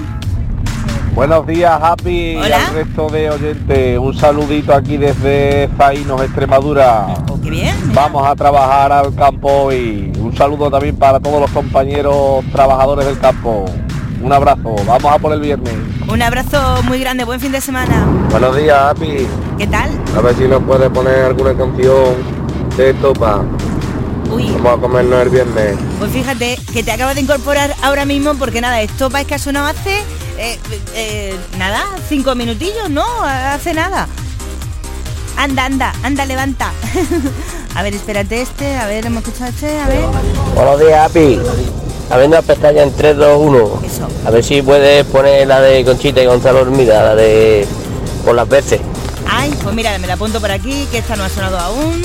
Buenos 1.15 1.47
días, 1.47 1.79
Happy, 1.81 2.11
y 2.11 2.37
al 2.37 2.73
resto 2.75 3.09
de 3.09 3.31
oyentes. 3.31 3.97
Un 3.97 4.15
saludito 4.15 4.71
aquí 4.71 4.97
desde 4.97 5.67
Zainos, 5.77 6.21
Extremadura. 6.21 7.07
Qué 7.49 7.55
bien. 7.55 7.75
Vamos 7.95 8.27
a 8.27 8.35
trabajar 8.35 8.91
al 8.91 9.15
campo 9.15 9.71
y 9.73 10.11
un 10.19 10.35
saludo 10.37 10.69
también 10.69 10.95
para 10.95 11.19
todos 11.19 11.41
los 11.41 11.49
compañeros 11.49 12.45
trabajadores 12.51 13.07
del 13.07 13.17
campo. 13.17 13.65
Un 14.21 14.31
abrazo, 14.31 14.75
vamos 14.85 15.11
a 15.11 15.17
por 15.17 15.33
el 15.33 15.41
viernes. 15.41 15.73
Un 16.07 16.21
abrazo 16.21 16.83
muy 16.83 16.99
grande, 16.99 17.23
buen 17.23 17.39
fin 17.39 17.51
de 17.51 17.59
semana. 17.59 18.05
Buenos 18.29 18.55
días, 18.55 18.77
Api. 18.79 19.25
¿Qué 19.57 19.65
tal? 19.65 19.89
A 20.15 20.21
ver 20.21 20.35
si 20.35 20.43
nos 20.43 20.61
puede 20.63 20.91
poner 20.91 21.25
alguna 21.25 21.55
canción 21.55 22.17
de 22.77 22.93
Topa. 22.95 23.43
Uy, 24.31 24.51
Vamos 24.57 24.77
a 24.77 24.81
comernos 24.81 25.19
el 25.23 25.29
viernes. 25.29 25.75
pues 25.97 26.11
fíjate 26.11 26.55
que 26.71 26.83
te 26.83 26.91
acabas 26.91 27.15
de 27.15 27.21
incorporar 27.21 27.73
ahora 27.81 28.05
mismo 28.05 28.35
porque 28.35 28.61
nada, 28.61 28.79
esto 28.81 29.09
es 29.17 29.25
que 29.25 29.33
ha 29.33 29.39
sonado 29.39 29.65
hace 29.65 29.97
eh, 30.37 30.59
eh, 30.93 31.35
nada, 31.57 31.81
cinco 32.07 32.35
minutillos, 32.35 32.91
¿no? 32.91 33.03
Hace 33.23 33.73
nada. 33.73 34.07
Anda, 35.39 35.67
anda, 35.67 35.93
anda, 36.03 36.25
levanta. 36.25 36.73
a 37.75 37.81
ver, 37.81 37.93
espérate 37.93 38.41
este, 38.41 38.75
a 38.75 38.87
ver, 38.87 39.05
hemos 39.05 39.23
escuchado 39.23 39.49
este, 39.49 39.79
a 39.79 39.87
ver. 39.87 40.03
Buenos 40.53 40.79
días, 40.81 41.09
Api. 41.09 41.39
Abriendo 42.09 42.35
la 42.35 42.41
pestaña 42.41 42.83
en 42.83 42.93
3, 42.93 43.15
2, 43.15 43.39
1. 43.39 43.81
A 44.25 44.31
ver 44.31 44.43
si 44.43 44.61
puedes 44.61 45.05
poner 45.05 45.47
la 45.47 45.61
de 45.61 45.85
Conchita 45.85 46.21
y 46.21 46.25
Gonzalo 46.25 46.59
Hormida, 46.59 47.01
la 47.03 47.15
de 47.15 47.65
por 48.25 48.35
las 48.35 48.49
veces. 48.49 48.81
Ay, 49.29 49.57
pues 49.63 49.73
mira, 49.73 49.97
me 49.97 50.07
la 50.07 50.15
apunto 50.15 50.41
por 50.41 50.51
aquí, 50.51 50.85
que 50.91 50.97
esta 50.97 51.15
no 51.15 51.23
ha 51.23 51.29
sonado 51.29 51.57
aún. 51.57 52.03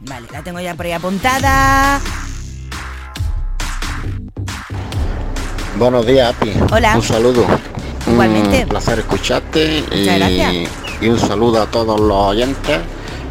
Vale, 0.00 0.28
la 0.30 0.42
tengo 0.42 0.60
ya 0.60 0.74
por 0.74 0.84
ahí 0.84 0.92
apuntada. 0.92 2.02
Buenos 5.78 6.04
días, 6.04 6.34
Api. 6.34 6.52
Hola. 6.70 6.96
Un 6.96 7.02
saludo. 7.02 7.46
Igualmente. 8.12 8.62
Un 8.62 8.68
placer 8.68 8.98
escucharte 9.00 9.84
Muchas 9.90 10.18
gracias. 10.18 10.52
y, 10.52 10.68
y 11.00 11.08
un 11.08 11.18
saludo 11.18 11.62
a 11.62 11.66
todos 11.66 12.00
los 12.00 12.16
oyentes. 12.16 12.80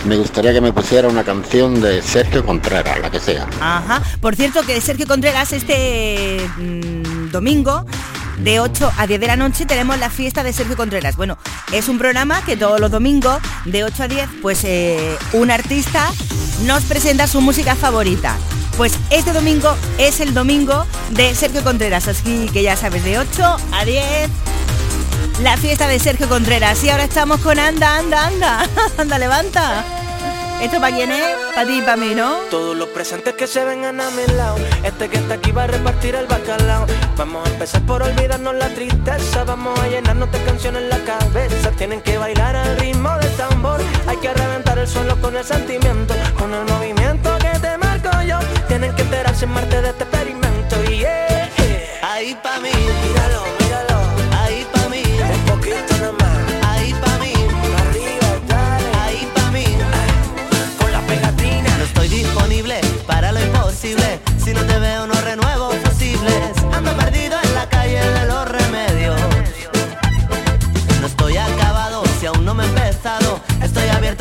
Me 0.06 0.16
gustaría 0.18 0.52
que 0.52 0.62
me 0.62 0.74
pusiera 0.74 1.08
una 1.08 1.24
canción 1.24 1.80
de 1.80 2.02
Sergio 2.02 2.44
Contreras, 2.44 3.00
la 3.00 3.12
que 3.12 3.20
sea. 3.20 3.48
Ajá. 3.60 4.02
Por 4.20 4.36
cierto, 4.36 4.64
que 4.64 4.82
Sergio 4.82 5.06
Contreras 5.06 5.54
este 5.54 6.42
mm, 6.58 7.30
domingo 7.30 7.86
de 8.40 8.60
8 8.60 8.92
a 8.98 9.06
10 9.06 9.20
de 9.20 9.28
la 9.28 9.36
noche 9.36 9.68
tenemos 9.68 10.00
la 10.00 10.10
fiesta 10.10 10.44
de 10.44 10.54
Sergio 10.54 10.76
Contreras. 10.76 11.16
Bueno, 11.16 11.38
es 11.72 11.88
un 11.88 12.00
programa 12.00 12.44
que 12.44 12.58
todos 12.58 12.80
los 12.80 12.90
domingos 12.90 13.38
de 13.66 13.84
8 13.84 14.04
a 14.04 14.08
10 14.08 14.30
pues 14.42 14.64
eh, 14.64 15.16
un 15.34 15.52
artista 15.52 16.10
nos 16.66 16.84
presenta 16.86 17.28
su 17.28 17.40
música 17.42 17.76
favorita. 17.76 18.36
Pues 18.78 18.94
este 19.12 19.34
domingo 19.34 19.76
es 20.00 20.20
el 20.22 20.34
domingo 20.34 20.88
de 21.12 21.36
Sergio 21.36 21.64
Contreras, 21.64 22.08
así 22.08 22.50
que 22.52 22.64
ya 22.64 22.76
sabes, 22.76 23.04
de 23.04 23.20
8 23.20 23.58
a 23.74 23.86
10 23.86 24.30
la 25.40 25.58
fiesta 25.58 25.88
de 25.88 26.00
Sergio 26.00 26.28
Contreras. 26.28 26.84
Y 26.84 26.90
ahora 26.90 27.04
estamos 27.04 27.40
con 27.40 27.60
Anda, 27.60 27.98
Anda, 27.98 28.28
Anda. 28.28 28.70
Anda, 28.98 29.18
levanta. 29.18 29.84
¿Esto 30.62 30.80
para 30.80 30.96
quién 30.96 31.12
es? 31.12 31.26
Para 31.56 31.66
ti 31.66 31.80
y 31.80 31.82
para 31.82 31.98
mí, 31.98 32.14
¿no? 32.14 32.36
Todos 32.52 32.78
los 32.78 32.88
presentes 32.90 33.34
que 33.34 33.48
se 33.48 33.66
vengan 33.66 34.00
a 34.00 34.12
mi 34.12 34.32
lado 34.36 34.58
Este 34.84 35.10
que 35.10 35.18
está 35.18 35.34
aquí 35.34 35.52
va 35.52 35.64
a 35.64 35.68
repartir 35.68 36.14
el 36.14 36.28
bacalao 36.28 36.86
Vamos 37.18 37.48
a 37.48 37.52
empezar 37.52 37.82
por 37.82 38.04
olvidarnos 38.04 38.54
la 38.54 38.70
tristeza 38.70 39.44
Vamos 39.44 39.78
a 39.80 39.88
llenarnos 39.88 40.32
de 40.32 40.40
canciones 40.44 40.84
en 40.84 40.90
la 40.90 41.00
cabeza 41.00 41.72
Tienen 41.72 42.02
que 42.02 42.20
bailar 42.20 42.56
al 42.56 42.78
ritmo 42.78 43.10
del 43.18 43.32
tambor 43.38 43.82
Hay 44.06 44.18
que 44.18 44.32
reventar 44.32 44.78
el 44.78 44.88
suelo 44.88 45.20
con 45.20 45.36
el 45.36 45.44
sentimiento 45.44 46.14
Con 46.38 46.54
el 46.54 46.64
movimiento 46.66 47.36
que 47.40 47.58
te 47.58 47.78
marco 47.80 48.12
yo 48.22 48.38
Tienen 48.68 48.96
que 48.96 49.02
enterarse 49.02 49.46
en 49.46 49.54
Marte 49.54 49.82
de 49.82 49.90
este 49.90 50.04
experimento 50.04 50.76
Y 50.84 50.98
yeah, 51.00 51.50
yeah. 51.58 52.14
Ahí 52.14 52.38
pa' 52.44 52.60
mí, 52.60 52.70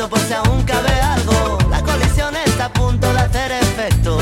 por 0.09 0.19
si 0.19 0.33
aún 0.33 0.63
cabe 0.63 0.93
algo. 1.01 1.57
La 1.69 1.81
colisión 1.81 2.35
está 2.45 2.65
a 2.65 2.73
punto 2.73 3.11
de 3.13 3.19
hacer 3.19 3.51
efecto. 3.51 4.17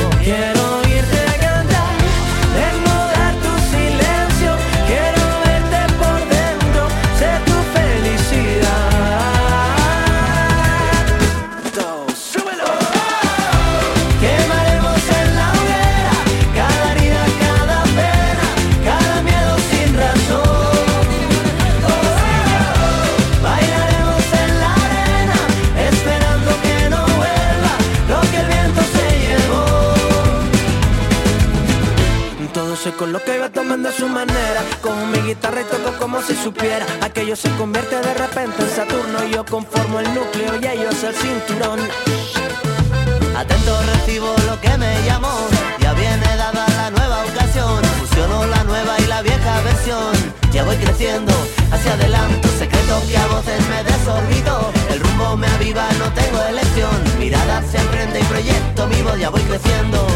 Creciendo. 59.49 60.08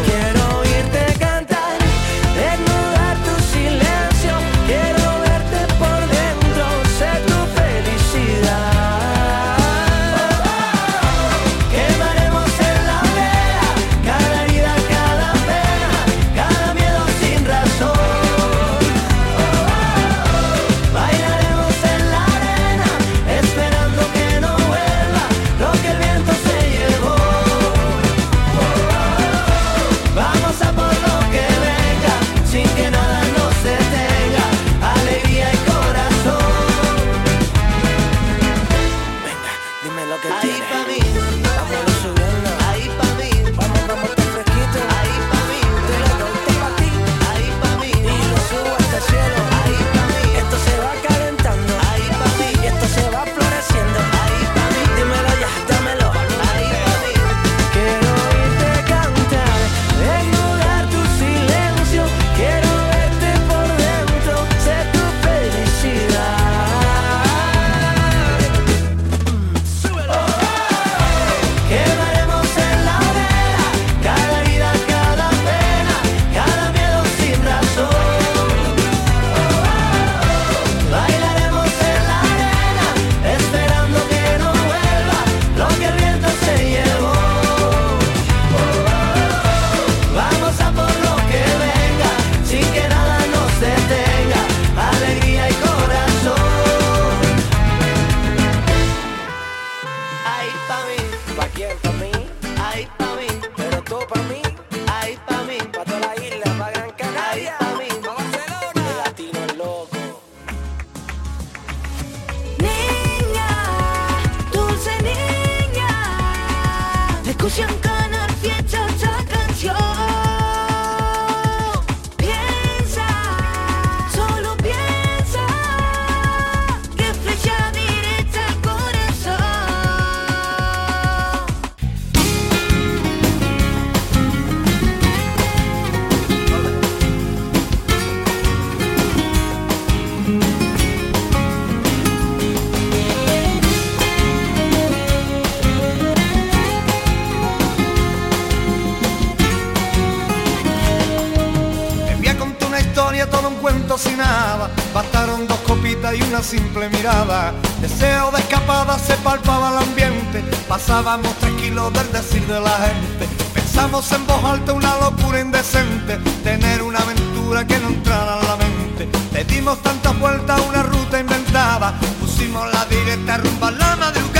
Pasábamos 160.93 161.33
tranquilos 161.39 161.91
del 161.91 162.11
decir 162.11 162.45
de 162.45 162.59
la 162.59 162.69
gente. 162.69 163.27
Pensamos 163.51 164.11
en 164.11 164.27
voz 164.27 164.43
alta 164.43 164.73
una 164.73 164.95
locura 164.99 165.39
indecente. 165.39 166.17
Tener 166.43 166.83
una 166.83 166.99
aventura 166.99 167.65
que 167.65 167.79
no 167.79 167.87
entrara 167.87 168.39
en 168.39 168.47
la 168.47 168.55
mente. 168.57 169.09
Le 169.33 169.43
dimos 169.43 169.81
tantas 169.81 170.19
vueltas 170.19 170.59
a 170.59 170.61
una 170.61 170.83
ruta 170.83 171.19
inventada. 171.19 171.99
Pusimos 172.19 172.71
la 172.71 172.85
directa 172.85 173.37
rumba 173.37 173.71
la 173.71 173.95
madrugada. 173.95 174.32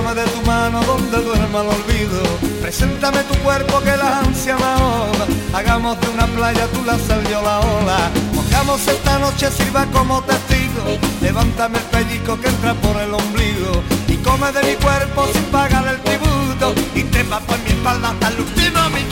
De 0.00 0.24
tu 0.24 0.42
mano 0.44 0.80
donde 0.82 1.22
duerma 1.22 1.60
el 1.60 1.68
olvido. 1.68 2.20
Preséntame 2.62 3.22
tu 3.24 3.34
cuerpo 3.44 3.80
que 3.80 3.96
la 3.96 4.20
ansia 4.20 4.56
me 4.56 4.64
ahoga. 4.64 5.26
Hagamos 5.52 6.00
de 6.00 6.08
una 6.08 6.26
playa 6.26 6.66
tú 6.72 6.82
la 6.84 6.98
sal 6.98 7.22
yo 7.30 7.40
la 7.42 7.60
ola. 7.60 8.10
Pongamos 8.34 8.88
esta 8.88 9.18
noche 9.20 9.50
sirva 9.52 9.84
como 9.92 10.20
testigo. 10.22 10.98
Levántame 11.20 11.78
el 11.78 11.84
pellico 11.84 12.40
que 12.40 12.48
entra 12.48 12.74
por 12.74 12.96
el 12.96 13.14
ombligo. 13.14 13.82
Y 14.08 14.16
come 14.16 14.50
de 14.50 14.62
mi 14.62 14.74
cuerpo 14.82 15.26
sin 15.32 15.44
pagar 15.44 15.86
el 15.86 16.00
tributo. 16.00 16.74
Y 16.94 17.04
trepa 17.04 17.38
por 17.40 17.58
mi 17.60 17.70
espalda 17.70 18.10
hasta 18.10 18.28
el 18.28 18.40
último 18.40 18.90
minuto 18.90 19.10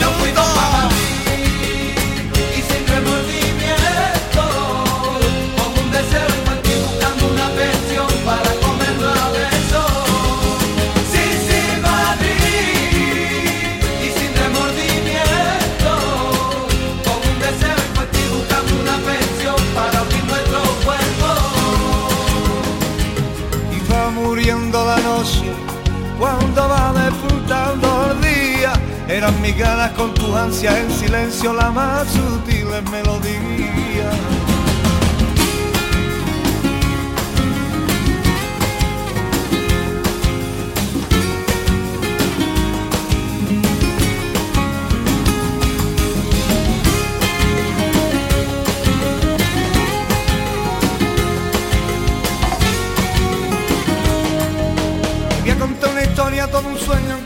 mis 29.49 29.57
ganas 29.57 29.91
con 29.93 30.13
tus 30.13 30.35
ansias 30.35 30.77
en 30.77 30.91
silencio 30.91 31.53
la 31.53 31.71
más 31.71 32.07
sutil 32.07 32.67
melodía. 32.91 34.11
Voy 55.41 55.49
a 55.49 55.55
contar 55.57 55.89
una 55.91 56.03
historia, 56.03 56.47
todo 56.47 56.67
un 56.67 56.77
sueño 56.77 57.18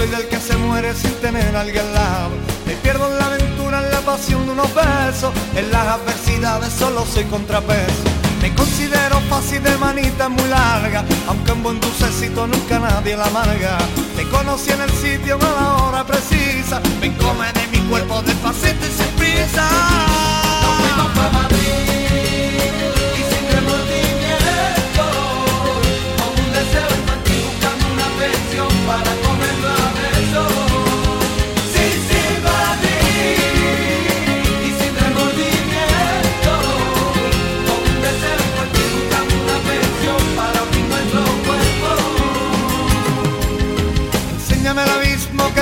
soy 0.00 0.08
del 0.08 0.28
que 0.28 0.38
se 0.38 0.56
muere 0.56 0.94
sin 0.94 1.12
tener 1.16 1.54
alguien 1.54 1.84
al 1.84 1.94
lado. 1.94 2.30
Me 2.66 2.74
pierdo 2.76 3.06
en 3.10 3.18
la 3.18 3.26
aventura, 3.26 3.84
en 3.84 3.90
la 3.90 4.00
pasión 4.00 4.46
de 4.46 4.52
unos 4.52 4.72
besos. 4.74 5.30
En 5.54 5.70
las 5.70 5.86
adversidades 5.86 6.72
solo 6.72 7.04
soy 7.04 7.24
contrapeso. 7.24 8.04
Me 8.40 8.54
considero 8.54 9.20
fácil 9.28 9.62
de 9.62 9.76
manita 9.76 10.30
muy 10.30 10.48
larga, 10.48 11.04
aunque 11.28 11.52
en 11.52 11.62
buen 11.62 11.80
dulcecito 11.80 12.46
nunca 12.46 12.78
nadie 12.78 13.14
la 13.14 13.26
amarga. 13.26 13.76
Te 14.16 14.26
conocí 14.28 14.70
en 14.70 14.80
el 14.80 14.90
sitio 14.90 15.36
a 15.36 15.60
la 15.60 15.74
hora 15.82 16.06
precisa. 16.06 16.80
Me 17.00 17.14
come 17.18 17.52
de 17.52 17.66
mi 17.66 17.86
cuerpo 17.90 18.22
despacito 18.22 18.86
y 18.86 19.02
sin 19.02 19.12
prisa. 19.18 19.68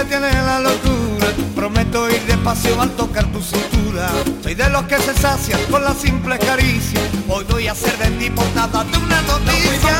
Tiene 0.08 0.32
la 0.32 0.60
locura. 0.60 1.26
Prometo 1.54 2.08
ir 2.10 2.22
despacio 2.22 2.80
al 2.80 2.90
tocar 2.90 3.26
tu 3.26 3.40
cintura. 3.40 4.10
Soy 4.42 4.54
de 4.54 4.68
los 4.70 4.84
que 4.84 4.98
se 4.98 5.14
sacian 5.14 5.60
con 5.70 5.84
la 5.84 5.94
simple 5.94 6.38
caricia. 6.38 7.00
Hoy 7.28 7.44
voy 7.48 7.68
a 7.68 7.74
ser 7.74 7.96
de 7.98 8.10
ti 8.12 8.30
portada 8.30 8.84
de 8.84 8.98
una 8.98 9.22
noticia. 9.22 9.98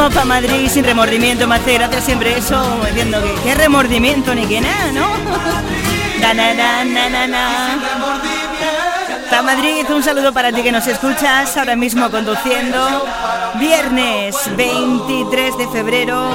Fuimos 0.00 0.14
para 0.14 0.40
Madrid 0.40 0.66
sin 0.70 0.82
remordimiento, 0.82 1.46
me 1.46 1.56
hace 1.56 1.74
gracia 1.74 2.00
siempre 2.00 2.34
eso, 2.38 2.58
diciendo 2.86 3.22
que 3.22 3.34
qué 3.42 3.54
remordimiento 3.54 4.34
ni 4.34 4.46
que 4.46 4.58
nada, 4.58 4.90
¿no? 4.92 5.10
Na, 6.22 6.32
na, 6.32 6.54
na, 6.54 6.84
na, 6.86 7.10
na, 7.10 7.26
na. 7.26 7.78
Pa' 9.28 9.42
Madrid, 9.42 9.84
un 9.90 10.02
saludo 10.02 10.32
para 10.32 10.52
ti 10.52 10.62
que 10.62 10.72
nos 10.72 10.86
escuchas 10.86 11.54
ahora 11.54 11.76
mismo 11.76 12.10
conduciendo. 12.10 12.78
Viernes 13.56 14.36
23 14.56 15.58
de 15.58 15.68
febrero. 15.68 16.30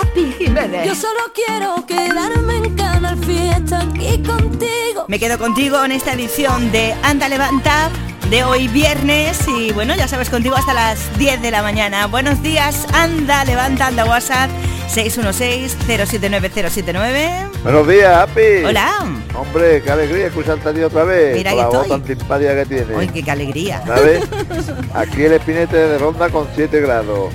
Api 0.00 0.34
Jiménez. 0.38 0.86
Yo 0.86 0.94
solo 0.94 1.20
quiero 1.34 1.84
quedarme 1.84 2.56
en 2.56 2.74
Canal 2.74 3.18
Fiesta 3.18 3.80
aquí 3.80 4.22
contigo. 4.22 5.04
Me 5.08 5.18
quedo 5.18 5.36
contigo 5.36 5.84
en 5.84 5.92
esta 5.92 6.14
edición 6.14 6.72
de 6.72 6.94
Anda 7.02 7.28
Levanta 7.28 7.90
de 8.30 8.44
hoy 8.44 8.68
viernes 8.68 9.46
y 9.46 9.72
bueno, 9.72 9.94
ya 9.94 10.08
sabes 10.08 10.30
contigo 10.30 10.56
hasta 10.56 10.72
las 10.74 11.16
10 11.18 11.42
de 11.42 11.50
la 11.50 11.62
mañana. 11.62 12.06
Buenos 12.06 12.42
días, 12.42 12.86
Anda 12.92 13.44
Levanta, 13.44 13.86
anda 13.86 14.04
WhatsApp 14.04 14.50
616-079-079. 14.92 17.62
Buenos 17.62 17.88
días, 17.88 18.16
Api. 18.16 18.64
Hola. 18.64 19.06
Hombre, 19.34 19.80
qué 19.82 19.90
alegría 19.90 20.26
escucharte 20.26 20.68
a 20.68 20.72
ti 20.72 20.80
otra 20.80 21.04
vez. 21.04 21.36
Mira 21.36 21.52
con 21.52 21.60
la 21.60 21.68
voz 21.68 21.86
tan 21.88 22.04
simpática 22.04 22.56
que 22.56 22.66
tienes. 22.66 22.96
Uy, 22.96 23.06
qué, 23.08 23.22
qué 23.22 23.30
alegría. 23.30 23.80
¿Sabes? 23.86 24.24
Aquí 24.94 25.22
el 25.22 25.34
espinete 25.34 25.76
de 25.76 25.98
ronda 25.98 26.28
con 26.28 26.48
7 26.54 26.80
grados. 26.80 27.32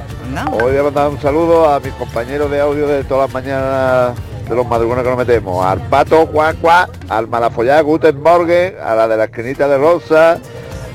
Hoy 0.52 0.62
voy 0.62 0.78
a 0.78 0.84
mandar 0.84 1.10
un 1.10 1.22
saludo 1.22 1.70
a 1.70 1.80
mis 1.80 1.94
compañeros 1.94 2.52
de 2.52 2.60
audio 2.60 2.88
de 2.88 3.04
todas 3.04 3.30
las 3.30 3.34
mañanas 3.34 4.16
de 4.48 4.56
los 4.56 4.68
madrugones 4.68 5.04
que 5.04 5.10
nos 5.10 5.20
metemos. 5.20 5.66
Al 5.66 5.80
pato 5.88 6.26
Juan 6.28 6.56
Juan, 6.62 6.90
al 7.10 7.28
Malafollá 7.28 7.82
Guten 7.82 8.22
Morgen, 8.22 8.76
a 8.82 8.96
la 8.96 9.08
de 9.08 9.18
la 9.18 9.26
esquinita 9.26 9.68
de 9.68 9.78
Rosa, 9.78 10.40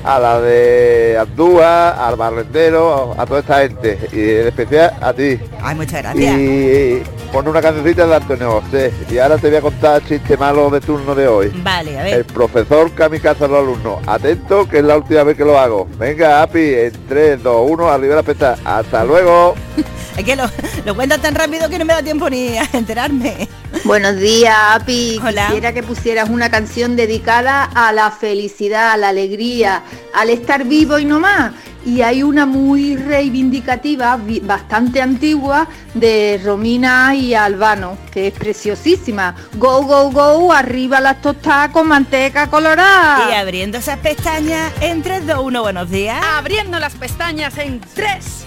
a 0.03 0.19
la 0.19 0.39
de 0.41 1.17
Andúa, 1.19 2.07
al 2.07 2.15
barrendero, 2.15 3.15
a 3.17 3.25
toda 3.25 3.39
esta 3.41 3.59
gente. 3.61 3.97
Y 4.11 4.41
en 4.41 4.47
especial 4.47 4.93
a 5.01 5.13
ti. 5.13 5.39
Ay, 5.61 5.75
muchas 5.75 6.01
gracias. 6.01 6.37
Y 6.37 7.01
pone 7.31 7.49
una 7.49 7.61
cancioncita 7.61 8.05
de 8.07 8.15
Antonio 8.15 8.61
José. 8.61 8.91
Y 9.09 9.17
ahora 9.17 9.37
te 9.37 9.47
voy 9.49 9.57
a 9.57 9.61
contar 9.61 10.01
el 10.01 10.07
chiste 10.07 10.37
malo 10.37 10.69
de 10.69 10.79
turno 10.81 11.13
de 11.15 11.27
hoy. 11.27 11.51
Vale, 11.63 11.97
a 11.99 12.07
El 12.07 12.23
ver. 12.23 12.25
profesor 12.33 12.91
kamikaze 12.93 13.45
a 13.45 13.47
los 13.47 13.59
alumnos. 13.59 13.99
Atento, 14.07 14.67
que 14.67 14.79
es 14.79 14.83
la 14.83 14.97
última 14.97 15.23
vez 15.23 15.35
que 15.37 15.43
lo 15.45 15.57
hago. 15.59 15.87
Venga, 15.97 16.41
Api, 16.43 16.59
en 16.73 16.93
3, 17.07 17.43
2, 17.43 17.69
1, 17.71 17.89
arriba 17.89 18.15
la 18.15 18.23
pesta. 18.23 18.57
Hasta 18.63 19.03
luego. 19.03 19.55
Es 20.17 20.23
que 20.23 20.35
lo, 20.35 20.45
lo 20.83 20.95
cuentas 20.95 21.21
tan 21.21 21.35
rápido 21.35 21.69
que 21.69 21.77
no 21.77 21.85
me 21.85 21.93
da 21.93 22.01
tiempo 22.01 22.27
ni 22.27 22.57
a 22.57 22.67
enterarme. 22.73 23.47
Buenos 23.83 24.17
días, 24.17 24.55
Api. 24.71 25.19
Quisiera 25.47 25.73
que 25.73 25.83
pusieras 25.83 26.29
una 26.29 26.49
canción 26.49 26.95
dedicada 26.95 27.63
a 27.63 27.91
la 27.91 28.11
felicidad, 28.11 28.91
a 28.91 28.97
la 28.97 29.09
alegría, 29.09 29.83
al 30.13 30.29
estar 30.29 30.63
vivo 30.65 30.99
y 30.99 31.05
no 31.05 31.19
más. 31.19 31.51
y 31.85 32.01
hay 32.01 32.21
una 32.21 32.45
muy 32.45 32.97
reivindicativa, 32.97 34.17
vi- 34.17 34.41
bastante 34.41 35.01
antigua, 35.01 35.67
de 35.93 36.37
Romina 36.43 37.15
y 37.15 37.33
Albano, 37.33 37.97
que 38.11 38.27
es 38.27 38.33
preciosísima. 38.33 39.33
Go, 39.55 39.83
go, 39.83 40.11
go, 40.11 40.51
arriba 40.51 40.99
las 40.99 41.21
tostadas 41.21 41.69
con 41.71 41.87
manteca 41.87 42.49
colorada. 42.49 43.29
Y 43.31 43.35
abriendo 43.35 43.77
esas 43.77 43.99
pestañas 43.99 44.73
en 44.81 45.01
3, 45.01 45.27
2, 45.27 45.39
1, 45.41 45.61
buenos 45.61 45.89
días. 45.89 46.17
Abriendo 46.35 46.77
las 46.77 46.93
pestañas 46.95 47.57
en 47.57 47.79
3, 47.93 48.45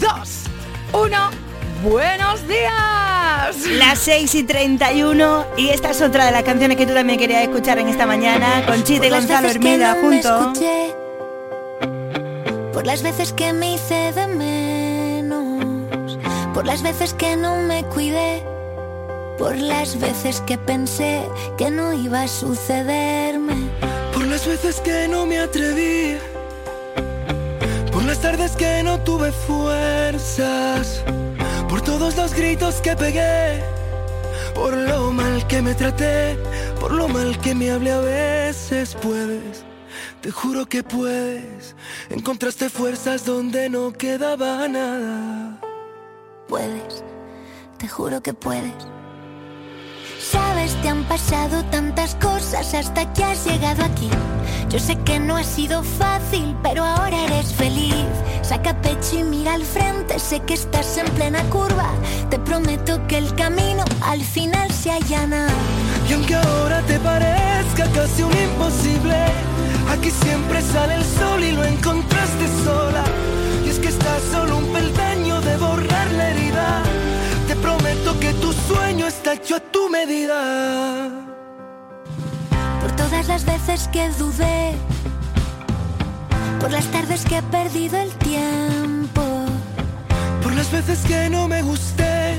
2, 0.00 0.10
1. 0.92 1.49
Buenos 1.82 2.46
días. 2.46 3.66
Las 3.78 3.98
6 4.00 4.34
y 4.34 4.42
31 4.42 5.46
y 5.56 5.68
esta 5.70 5.90
es 5.90 6.02
otra 6.02 6.26
de 6.26 6.32
las 6.32 6.42
canciones 6.42 6.76
que 6.76 6.86
tú 6.86 6.92
también 6.94 7.18
querías 7.18 7.42
escuchar 7.42 7.78
en 7.78 7.88
esta 7.88 8.06
mañana 8.06 8.64
con 8.66 8.82
Chita 8.84 9.06
y 9.06 9.08
Por 9.08 9.18
las 9.18 9.26
Gonzalo 9.26 9.48
veces 9.48 9.62
que 9.62 9.72
Hermida 9.72 9.94
no 9.94 9.94
me 9.94 10.22
juntos. 10.22 10.40
escuché, 10.58 10.94
por 12.72 12.86
las 12.86 13.02
veces 13.02 13.32
que 13.32 13.52
me 13.52 13.74
hice 13.74 14.12
de 14.12 14.26
menos, 14.26 16.18
por 16.52 16.66
las 16.66 16.82
veces 16.82 17.14
que 17.14 17.36
no 17.36 17.56
me 17.56 17.82
cuidé, 17.84 18.42
por 19.38 19.56
las 19.56 19.98
veces 19.98 20.42
que 20.42 20.58
pensé 20.58 21.22
que 21.56 21.70
no 21.70 21.94
iba 21.94 22.22
a 22.22 22.28
sucederme. 22.28 23.54
Por 24.12 24.26
las 24.26 24.46
veces 24.46 24.80
que 24.80 25.08
no 25.08 25.24
me 25.24 25.38
atreví, 25.38 26.18
por 27.90 28.04
las 28.04 28.20
tardes 28.20 28.52
que 28.52 28.82
no 28.82 29.00
tuve 29.00 29.32
fuerzas, 29.32 31.02
por 31.70 31.80
todos 31.82 32.16
los 32.16 32.34
gritos 32.34 32.80
que 32.80 32.96
pegué, 32.96 33.62
por 34.56 34.76
lo 34.76 35.12
mal 35.12 35.46
que 35.46 35.62
me 35.62 35.72
traté, 35.72 36.36
por 36.80 36.90
lo 36.90 37.06
mal 37.06 37.38
que 37.38 37.54
me 37.54 37.70
hablé 37.70 37.92
a 37.92 38.00
veces. 38.00 38.96
Puedes, 39.00 39.64
te 40.20 40.32
juro 40.32 40.66
que 40.66 40.82
puedes, 40.82 41.76
encontraste 42.10 42.68
fuerzas 42.68 43.24
donde 43.24 43.70
no 43.70 43.92
quedaba 43.92 44.66
nada. 44.66 45.60
Puedes, 46.48 47.04
te 47.78 47.86
juro 47.86 48.20
que 48.20 48.34
puedes. 48.34 48.74
Sabes, 50.18 50.74
te 50.82 50.88
han 50.88 51.04
pasado 51.04 51.64
tantas 51.66 52.16
cosas 52.16 52.74
hasta 52.74 53.12
que 53.12 53.22
has 53.22 53.46
llegado 53.46 53.84
aquí. 53.84 54.10
Yo 54.70 54.78
sé 54.78 54.96
que 54.98 55.18
no 55.18 55.36
ha 55.36 55.42
sido 55.42 55.82
fácil, 55.82 56.54
pero 56.62 56.84
ahora 56.84 57.24
eres 57.24 57.52
feliz. 57.52 58.06
Saca 58.42 58.80
pecho 58.80 59.18
y 59.18 59.24
mira 59.24 59.54
al 59.54 59.64
frente, 59.64 60.16
sé 60.20 60.38
que 60.40 60.54
estás 60.54 60.96
en 60.96 61.06
plena 61.16 61.42
curva. 61.50 61.90
Te 62.30 62.38
prometo 62.38 63.04
que 63.08 63.18
el 63.18 63.34
camino 63.34 63.84
al 64.00 64.22
final 64.22 64.70
se 64.70 64.92
allana. 64.92 65.48
Y 66.08 66.12
aunque 66.12 66.36
ahora 66.36 66.82
te 66.82 67.00
parezca 67.00 67.84
casi 67.92 68.22
un 68.22 68.32
imposible, 68.32 69.16
aquí 69.90 70.10
siempre 70.12 70.62
sale 70.62 70.94
el 70.94 71.04
sol 71.04 71.42
y 71.42 71.50
lo 71.50 71.64
encontraste 71.64 72.46
sola. 72.64 73.02
Y 73.66 73.70
es 73.70 73.78
que 73.80 73.88
estás 73.88 74.22
solo 74.30 74.58
un 74.58 74.66
peldaño 74.72 75.40
de 75.40 75.56
borrar 75.56 76.12
la 76.12 76.30
herida. 76.30 76.82
Te 77.48 77.56
prometo 77.56 78.20
que 78.20 78.32
tu 78.34 78.52
sueño 78.52 79.08
está 79.08 79.32
hecho 79.32 79.56
a 79.56 79.60
tu 79.60 79.88
medida. 79.88 81.39
Por 83.10 83.18
todas 83.18 83.44
las 83.44 83.44
veces 83.44 83.88
que 83.88 84.08
dudé, 84.10 84.72
por 86.60 86.70
las 86.70 86.84
tardes 86.92 87.24
que 87.24 87.38
he 87.38 87.42
perdido 87.42 87.98
el 87.98 88.12
tiempo. 88.12 89.46
Por 90.40 90.54
las 90.54 90.70
veces 90.70 91.00
que 91.00 91.28
no 91.28 91.48
me 91.48 91.60
gusté, 91.62 92.36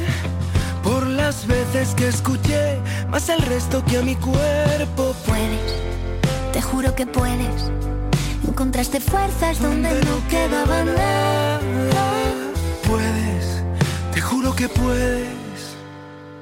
por 0.82 1.06
las 1.08 1.46
veces 1.46 1.94
que 1.94 2.08
escuché 2.08 2.80
más 3.10 3.30
al 3.30 3.42
resto 3.42 3.84
que 3.84 3.98
a 3.98 4.02
mi 4.02 4.16
cuerpo. 4.16 5.14
Puedes, 5.28 5.74
te 6.54 6.62
juro 6.62 6.96
que 6.96 7.06
puedes. 7.06 7.70
Encontraste 8.48 9.02
fuerzas 9.02 9.62
donde 9.62 9.90
no 9.90 10.26
quedaba 10.30 10.86
nada. 10.86 11.60
Puedes, 12.88 13.62
te 14.14 14.22
juro 14.22 14.56
que 14.56 14.70
puedes. 14.70 15.51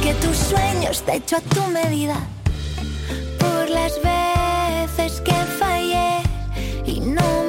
que 0.00 0.14
tu 0.14 0.32
sueño 0.32 0.90
está 0.90 1.14
hecho 1.14 1.36
a 1.36 1.40
tu 1.40 1.66
medida. 1.66 2.16
Por 3.38 3.68
las 3.68 3.92
veces 4.02 5.20
que 5.20 5.32
fallé 5.58 6.22
y 6.86 7.00
no 7.00 7.41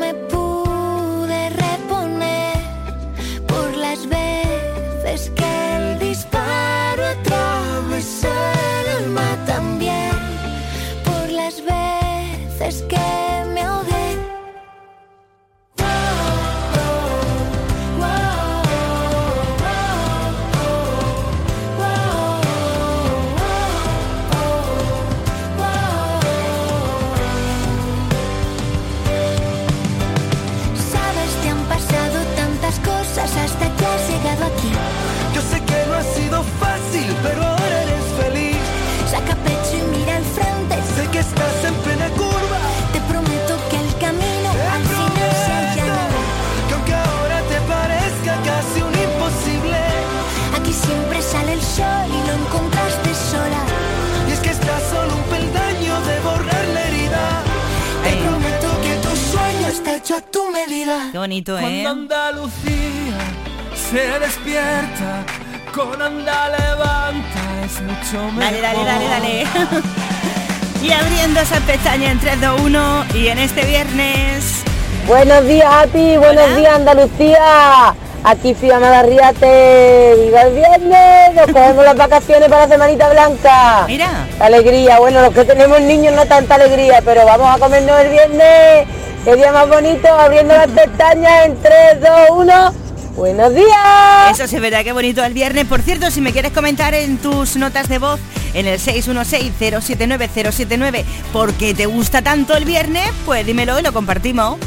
y 70.82 70.92
abriendo 70.92 71.40
esa 71.40 71.60
pestaña 71.62 72.12
en 72.12 72.20
3, 72.20 72.42
2, 72.42 72.62
1 72.62 73.06
y 73.16 73.28
en 73.28 73.38
este 73.40 73.66
viernes... 73.66 74.64
Buenos 75.08 75.46
días, 75.46 75.68
Happy. 75.70 76.16
Buenos 76.16 76.56
días, 76.56 76.76
Andalucía. 76.76 77.94
Aquí 78.24 78.54
Fia 78.54 78.80
Madarriate. 78.80 80.16
¡Viva 80.24 80.42
el 80.44 80.54
viernes! 80.54 81.36
Nos 81.36 81.48
cogemos 81.48 81.84
las 81.84 81.98
vacaciones 81.98 82.48
para 82.48 82.62
la 82.62 82.68
Semanita 82.70 83.10
Blanca. 83.10 83.84
Mira. 83.86 84.26
Alegría. 84.40 85.00
Bueno, 85.00 85.22
los 85.22 85.34
que 85.34 85.44
tenemos 85.44 85.82
niños 85.82 86.14
no 86.16 86.26
tanta 86.26 86.56
alegría, 86.56 87.02
pero 87.04 87.26
vamos 87.26 87.54
a 87.54 87.60
comernos 87.60 88.00
el 88.00 88.12
viernes. 88.12 88.88
¡Qué 89.26 89.36
día 89.36 89.52
más 89.52 89.68
bonito! 89.68 90.08
Abriendo 90.08 90.54
las 90.56 90.68
pestañas 90.68 91.48
en 91.48 91.62
3, 91.62 92.02
2, 92.02 92.10
1. 92.38 92.74
¡Buenos 93.18 93.54
días! 93.54 94.32
Eso 94.32 94.48
sí, 94.48 94.58
verdad, 94.58 94.84
qué 94.84 94.94
bonito 94.94 95.24
el 95.24 95.34
viernes. 95.34 95.66
Por 95.66 95.82
cierto, 95.82 96.10
si 96.12 96.22
me 96.22 96.32
quieres 96.32 96.54
comentar 96.54 96.94
en 96.94 97.18
tus 97.18 97.58
notas 97.58 97.90
de 97.90 98.00
voz 98.00 98.20
en 98.54 98.68
el 98.68 98.80
616-079-079 98.80 101.04
porque 101.32 101.74
te 101.74 101.86
gusta 101.86 102.22
tanto 102.22 102.56
el 102.56 102.66
viernes, 102.66 103.10
pues 103.26 103.46
dímelo 103.46 103.80
y 103.80 103.84
lo 103.84 103.94
compartimos. 103.94 104.58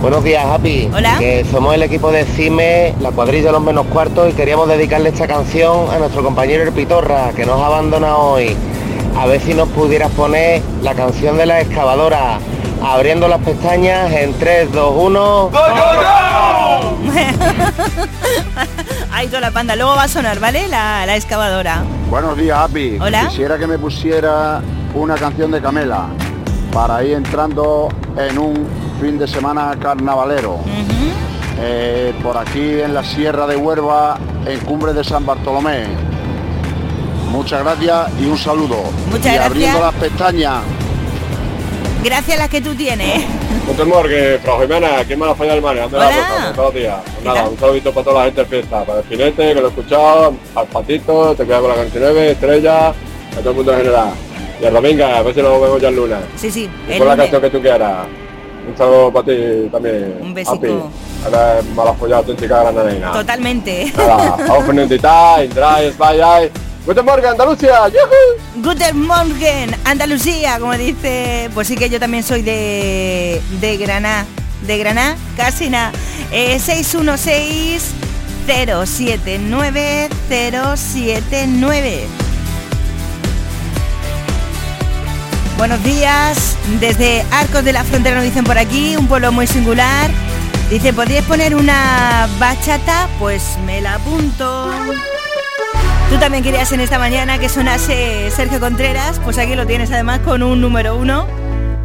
Buenos 0.00 0.24
días, 0.24 0.44
Happy. 0.46 0.90
Hola. 0.94 1.16
Que 1.18 1.44
somos 1.50 1.74
el 1.74 1.82
equipo 1.82 2.10
de 2.10 2.24
CIME, 2.24 2.94
la 3.00 3.10
cuadrilla 3.10 3.46
de 3.46 3.52
los 3.52 3.62
menos 3.62 3.86
cuartos, 3.86 4.30
y 4.30 4.32
queríamos 4.32 4.66
dedicarle 4.66 5.10
esta 5.10 5.26
canción 5.26 5.90
a 5.90 5.98
nuestro 5.98 6.22
compañero 6.22 6.62
El 6.62 6.72
Pitorra, 6.72 7.32
que 7.36 7.44
nos 7.44 7.60
ha 7.60 7.66
abandonado 7.66 8.18
hoy. 8.18 8.56
A 9.18 9.26
ver 9.26 9.42
si 9.42 9.52
nos 9.52 9.68
pudieras 9.68 10.10
poner 10.12 10.62
la 10.82 10.94
canción 10.94 11.36
de 11.36 11.44
la 11.44 11.60
excavadora, 11.60 12.38
abriendo 12.82 13.28
las 13.28 13.40
pestañas 13.40 14.10
en 14.12 14.32
3, 14.32 14.72
2, 14.72 14.94
1. 14.96 15.50
Ahí 19.12 19.26
toda 19.28 19.40
la 19.40 19.50
banda. 19.50 19.76
Luego 19.76 19.94
va 19.96 20.04
a 20.04 20.08
sonar, 20.08 20.38
¿vale? 20.40 20.68
La, 20.68 21.04
la 21.06 21.16
excavadora. 21.16 21.82
Buenos 22.08 22.36
días, 22.36 22.58
Api. 22.58 22.98
Hola. 23.00 23.28
Quisiera 23.28 23.58
que 23.58 23.66
me 23.66 23.78
pusiera 23.78 24.60
una 24.94 25.14
canción 25.16 25.50
de 25.50 25.60
Camela 25.60 26.06
para 26.72 27.02
ir 27.04 27.14
entrando 27.14 27.88
en 28.16 28.38
un 28.38 28.66
fin 29.00 29.18
de 29.18 29.26
semana 29.26 29.76
carnavalero. 29.80 30.58
eh, 31.62 32.14
por 32.22 32.36
aquí 32.38 32.80
en 32.80 32.94
la 32.94 33.04
Sierra 33.04 33.46
de 33.46 33.56
Huerva, 33.56 34.18
en 34.46 34.58
Cumbre 34.60 34.92
de 34.92 35.04
San 35.04 35.26
Bartolomé. 35.26 35.84
Muchas 37.30 37.62
gracias 37.62 38.08
y 38.20 38.26
un 38.26 38.38
saludo. 38.38 38.76
Muchas 39.10 39.34
y 39.34 39.38
abriendo 39.38 39.80
las 39.80 39.94
pestañas. 39.94 40.62
Gracias 42.02 42.36
a 42.38 42.40
las 42.40 42.48
que 42.48 42.60
tú 42.60 42.74
tienes. 42.74 43.24
Guten 43.70 43.88
Morgen, 43.88 44.40
Frau 44.40 44.60
Jimena, 44.60 45.04
¿quién 45.06 45.16
me 45.16 45.26
la 45.26 45.34
falla 45.36 45.52
del 45.52 45.62
mar? 45.62 45.76
¿Dónde 45.76 45.96
la 45.96 46.08
Hola. 46.08 46.16
cosa? 46.16 46.52
Todos 46.54 46.74
los 46.74 46.74
días. 46.74 46.96
Pues 47.04 47.24
nada, 47.24 47.48
un 47.48 47.56
saludito 47.56 47.92
para 47.92 48.04
toda 48.04 48.18
la 48.18 48.24
gente 48.24 48.40
de 48.40 48.46
fiesta, 48.48 48.84
para 48.84 48.98
el 48.98 49.04
jinete, 49.06 49.54
que 49.54 49.60
lo 49.60 49.66
he 49.66 49.68
escuchado, 49.68 50.34
al 50.56 50.66
patito, 50.66 51.34
te 51.36 51.46
quedas 51.46 51.60
con 51.60 51.70
la 51.70 51.76
29, 51.76 52.30
estrella, 52.32 52.88
a 52.88 52.94
todo 53.38 53.50
el 53.50 53.56
mundo 53.56 53.72
en 53.72 53.78
general. 53.78 54.10
Y 54.60 54.64
a 54.64 54.70
Dominga, 54.72 55.18
a 55.18 55.22
ver 55.22 55.34
si 55.36 55.40
nos 55.40 55.62
vemos 55.62 55.80
ya 55.80 55.88
el 55.88 55.94
lunes. 55.94 56.18
Sí, 56.34 56.50
sí. 56.50 56.68
Y 56.88 56.98
con 56.98 57.06
la 57.06 57.16
canción 57.16 57.40
que 57.40 57.50
tú 57.50 57.60
quieras. 57.60 58.08
Un 58.68 58.76
saludo 58.76 59.12
para 59.12 59.26
ti 59.26 59.68
también. 59.70 60.18
Un 60.20 60.34
besito. 60.34 60.90
Ahora 61.24 61.60
mala 61.72 61.94
follada 61.94 62.22
auténtica 62.22 62.62
granadina. 62.62 63.12
Totalmente. 63.12 63.92
Auf 64.48 64.66
Fernandita, 64.66 65.44
in 65.44 65.50
drei, 65.50 65.92
zwei, 65.92 66.20
ein. 66.20 66.50
Guten 66.86 67.04
Morgen, 67.04 67.26
Andalucía. 67.26 67.80
Guten 68.56 69.06
Morgen, 69.06 69.76
Andalucía, 69.84 70.58
como 70.58 70.72
dice, 70.76 71.50
pues 71.54 71.68
sí 71.68 71.76
que 71.76 71.90
yo 71.90 72.00
también 72.00 72.24
soy 72.24 72.42
de, 72.42 73.40
de 73.60 73.76
Granada, 73.76 74.24
de 74.66 74.78
Granada, 74.78 75.16
casi 75.36 75.68
nada. 75.68 75.92
Eh, 76.32 76.58
616 76.58 77.82
079 78.46 80.08
079. 80.28 82.06
Buenos 85.58 85.84
días, 85.84 86.56
desde 86.80 87.22
Arcos 87.30 87.62
de 87.64 87.74
la 87.74 87.84
Frontera 87.84 88.16
nos 88.16 88.24
dicen 88.24 88.44
por 88.44 88.56
aquí, 88.56 88.96
un 88.96 89.06
pueblo 89.06 89.30
muy 89.30 89.46
singular. 89.46 90.10
Dice, 90.70 90.94
¿podríais 90.94 91.26
poner 91.26 91.54
una 91.54 92.26
bachata? 92.38 93.08
Pues 93.18 93.58
me 93.66 93.82
la 93.82 93.96
apunto. 93.96 94.72
Tú 96.10 96.18
también 96.18 96.42
querías 96.42 96.72
en 96.72 96.80
esta 96.80 96.98
mañana 96.98 97.38
que 97.38 97.48
sonase 97.48 98.32
Sergio 98.34 98.58
Contreras, 98.58 99.20
pues 99.22 99.38
aquí 99.38 99.54
lo 99.54 99.64
tienes 99.64 99.92
además 99.92 100.18
con 100.18 100.42
un 100.42 100.60
número 100.60 100.96
uno, 100.96 101.28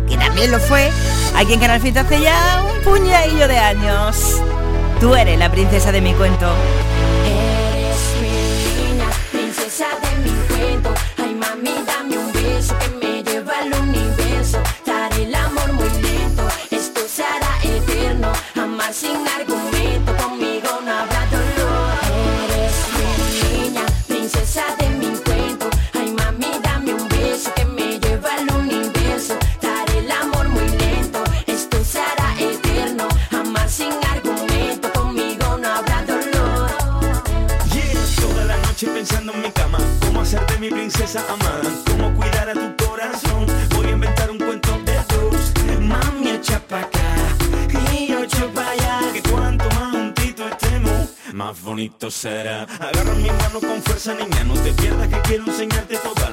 que 0.10 0.18
también 0.18 0.50
lo 0.50 0.60
fue, 0.60 0.90
aquí 1.36 1.54
en 1.54 1.60
Canal 1.60 1.80
Fiesta 1.80 2.02
hace 2.02 2.20
ya 2.22 2.64
un 2.64 2.84
puñadillo 2.84 3.48
de 3.48 3.60
años. 3.60 4.42
Tú 5.00 5.16
eres 5.16 5.38
la 5.38 5.52
princesa 5.52 5.92
de 5.92 6.02
mi 6.02 6.14
cuento. 6.14 6.52
Eres 7.24 8.16
será. 52.26 52.64
Agarra 52.80 53.14
mi 53.14 53.30
mano 53.30 53.60
con 53.60 53.84
fuerza, 53.84 54.16
niña, 54.16 54.44
no 54.46 54.56
te 54.56 54.72
pierdas 54.74 55.08
que 55.10 55.22
quiero 55.28 55.46
enseñarte 55.46 55.96
todas 55.98 56.25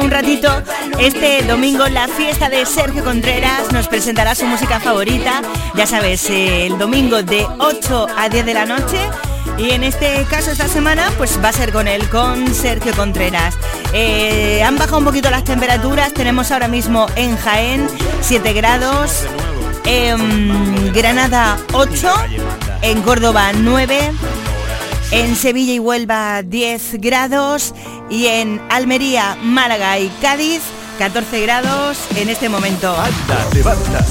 un 0.00 0.10
ratito, 0.10 0.50
este 0.98 1.42
domingo 1.42 1.86
la 1.88 2.06
fiesta 2.06 2.50
de 2.50 2.66
Sergio 2.66 3.02
Contreras 3.02 3.72
nos 3.72 3.88
presentará 3.88 4.34
su 4.34 4.44
música 4.44 4.78
favorita, 4.78 5.40
ya 5.74 5.86
sabes, 5.86 6.28
el 6.28 6.76
domingo 6.76 7.22
de 7.22 7.46
8 7.58 8.06
a 8.16 8.28
10 8.28 8.44
de 8.44 8.54
la 8.54 8.66
noche. 8.66 8.98
Y 9.56 9.70
en 9.70 9.84
este 9.84 10.26
caso 10.28 10.50
esta 10.50 10.68
semana 10.68 11.10
pues 11.16 11.42
va 11.42 11.48
a 11.48 11.52
ser 11.52 11.72
con 11.72 11.88
él, 11.88 12.08
con 12.10 12.54
Sergio 12.54 12.94
Contreras. 12.94 13.56
Eh, 13.94 14.62
han 14.62 14.76
bajado 14.76 14.98
un 14.98 15.04
poquito 15.04 15.30
las 15.30 15.44
temperaturas, 15.44 16.12
tenemos 16.12 16.50
ahora 16.50 16.68
mismo 16.68 17.06
en 17.16 17.36
Jaén 17.36 17.86
7 18.20 18.52
grados, 18.52 19.24
en 19.86 20.92
Granada 20.92 21.56
8, 21.72 22.12
en 22.82 23.00
Córdoba 23.00 23.52
9, 23.54 24.12
en 25.12 25.36
Sevilla 25.36 25.72
y 25.72 25.78
Huelva 25.78 26.42
10 26.42 27.00
grados 27.00 27.74
y 28.14 28.28
en 28.28 28.62
Almería, 28.70 29.36
Málaga 29.42 29.98
y 29.98 30.08
Cádiz 30.22 30.62
14 31.00 31.40
grados 31.42 31.98
en 32.16 32.28
este 32.28 32.48
momento. 32.48 32.94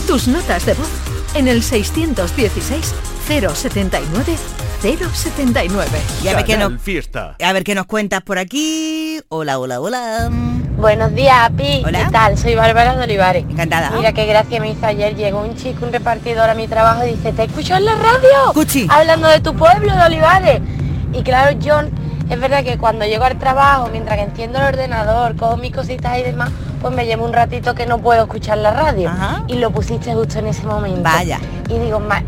Tus 0.06 0.28
notas 0.28 0.66
de 0.66 0.74
voz 0.74 0.90
en 1.34 1.48
el 1.48 1.64
616 1.64 2.94
079 3.26 4.36
079. 4.82 5.90
Y 6.22 6.28
a 6.28 6.36
ver 6.36 6.44
qué 6.44 6.58
nos, 6.58 6.82
Fiesta. 6.82 7.38
a 7.42 7.54
ver 7.54 7.64
qué 7.64 7.74
nos 7.76 7.86
cuentas 7.86 8.22
por 8.24 8.38
aquí. 8.38 9.22
Hola, 9.30 9.58
hola, 9.58 9.80
hola. 9.80 10.30
Buenos 10.78 11.16
días, 11.16 11.50
Api. 11.50 11.84
Hola. 11.86 12.04
¿Qué 12.04 12.12
tal? 12.12 12.38
Soy 12.38 12.56
Bárbara 12.56 12.98
de 12.98 13.04
Olivares. 13.04 13.46
Encantada. 13.50 13.92
Mira 13.92 14.12
qué 14.12 14.26
gracia 14.26 14.60
me 14.60 14.72
hizo 14.72 14.86
ayer. 14.86 15.16
Llegó 15.16 15.40
un 15.40 15.56
chico, 15.56 15.86
un 15.86 15.94
repartidor 15.94 16.50
a 16.50 16.56
mi 16.56 16.68
trabajo 16.68 17.06
y 17.06 17.12
dice, 17.12 17.32
¿te 17.32 17.44
escucho 17.44 17.74
en 17.78 17.86
la 17.86 17.96
radio? 17.96 18.90
Hablando 18.90 19.30
de 19.30 19.40
tu 19.40 19.56
pueblo, 19.56 19.96
de 19.96 20.02
Olivares. 20.02 20.60
Y 21.14 21.24
claro, 21.24 21.58
John, 21.64 21.90
es 22.30 22.40
verdad 22.40 22.64
que 22.64 22.78
cuando 22.78 23.06
llego 23.06 23.24
al 23.26 23.38
trabajo, 23.38 23.90
mientras 23.92 24.18
que 24.18 24.24
enciendo 24.24 24.60
el 24.60 24.66
ordenador, 24.66 25.36
cojo 25.36 25.58
mis 25.58 25.72
cositas 25.74 26.18
y 26.18 26.24
demás, 26.24 26.50
pues 26.82 26.94
me 26.94 27.06
llevo 27.06 27.26
un 27.26 27.34
ratito 27.34 27.76
que 27.76 27.86
no 27.86 28.00
puedo 28.00 28.24
escuchar 28.24 28.58
la 28.58 28.72
radio. 28.72 29.12
Y 29.48 29.56
lo 29.56 29.72
pusiste 29.72 30.14
justo 30.14 30.40
en 30.40 30.48
ese 30.48 30.64
momento. 30.64 31.02
Vaya. 31.04 31.40
Y 31.70 31.78
digo, 31.80 32.00
"Ma- 32.00 32.24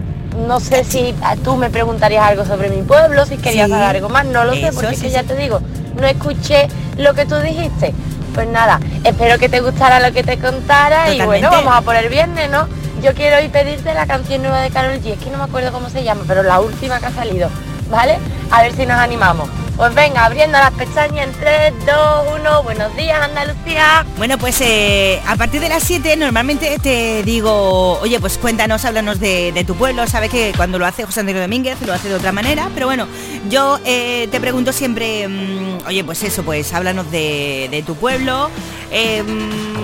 no 0.47 0.59
sé 0.59 0.83
si 0.83 1.15
a- 1.21 1.35
tú 1.37 1.55
me 1.55 1.69
preguntarías 1.69 2.25
algo 2.25 2.45
sobre 2.45 2.69
mi 2.69 2.81
pueblo, 2.83 3.25
si 3.25 3.37
querías 3.37 3.65
Sí, 3.67 3.71
saber 3.71 3.95
algo 3.95 4.09
más, 4.09 4.25
no 4.25 4.43
lo 4.43 4.53
sé, 4.53 4.71
porque 4.73 4.89
es 4.91 4.99
sí, 4.99 5.05
que 5.05 5.11
ya 5.11 5.23
te 5.23 5.35
digo, 5.35 5.61
no 5.99 6.05
escuché 6.07 6.67
lo 6.97 7.13
que 7.13 7.25
tú 7.25 7.35
dijiste. 7.37 7.93
Pues 8.33 8.47
nada, 8.49 8.81
espero 9.05 9.39
que 9.39 9.47
te 9.47 9.61
gustara 9.61 10.01
lo 10.05 10.13
que 10.13 10.21
te 10.23 10.37
contara 10.37 11.13
y 11.13 11.21
bueno, 11.21 11.49
vamos 11.51 11.73
a 11.73 11.81
por 11.81 11.95
el 11.95 12.09
viernes, 12.09 12.49
¿no? 12.51 12.67
Yo 13.01 13.13
quiero 13.13 13.37
hoy 13.37 13.47
pedirte 13.47 13.93
la 13.93 14.05
canción 14.05 14.41
nueva 14.41 14.59
de 14.59 14.71
Carol 14.71 14.99
G, 15.01 15.13
es 15.13 15.19
que 15.19 15.29
no 15.29 15.37
me 15.37 15.45
acuerdo 15.45 15.71
cómo 15.71 15.89
se 15.89 16.03
llama, 16.03 16.23
pero 16.27 16.43
la 16.43 16.59
última 16.59 16.99
que 16.99 17.05
ha 17.05 17.11
salido, 17.11 17.49
¿vale? 17.89 18.17
A 18.51 18.63
ver 18.63 18.75
si 18.75 18.85
nos 18.85 18.97
animamos. 18.97 19.49
Pues 19.75 19.93
venga, 19.93 20.23
abriendo 20.23 20.57
las 20.57 20.71
pestañas 20.71 21.27
en 21.27 21.33
3, 21.33 21.73
2, 21.85 22.39
1, 22.39 22.63
buenos 22.63 22.95
días 22.95 23.21
Andalucía. 23.21 24.05
Bueno, 24.17 24.37
pues 24.37 24.61
eh, 24.61 25.21
a 25.27 25.35
partir 25.35 25.59
de 25.59 25.67
las 25.67 25.83
7 25.83 26.15
normalmente 26.15 26.79
te 26.79 27.23
digo, 27.23 27.99
oye, 27.99 28.17
pues 28.21 28.37
cuéntanos, 28.37 28.85
háblanos 28.85 29.19
de, 29.19 29.63
tu 29.67 29.75
pueblo. 29.75 30.07
Sabes 30.07 30.29
que 30.31 30.53
cuando 30.55 30.79
lo 30.79 30.85
hace 30.85 31.03
José 31.03 31.19
Antonio 31.19 31.41
Domínguez 31.41 31.81
lo 31.81 31.91
hace 31.93 32.07
de 32.07 32.15
otra 32.15 32.31
manera, 32.31 32.69
pero 32.73 32.85
bueno, 32.85 33.05
yo 33.49 33.77
eh, 33.83 34.29
te 34.31 34.39
pregunto 34.39 34.71
siempre, 34.71 35.27
mm, 35.27 35.87
oye, 35.87 36.05
pues 36.05 36.23
eso, 36.23 36.43
pues 36.43 36.71
háblanos 36.73 37.11
de, 37.11 37.83
tu 37.85 37.95
pueblo. 37.95 38.49
mm, 38.89 39.75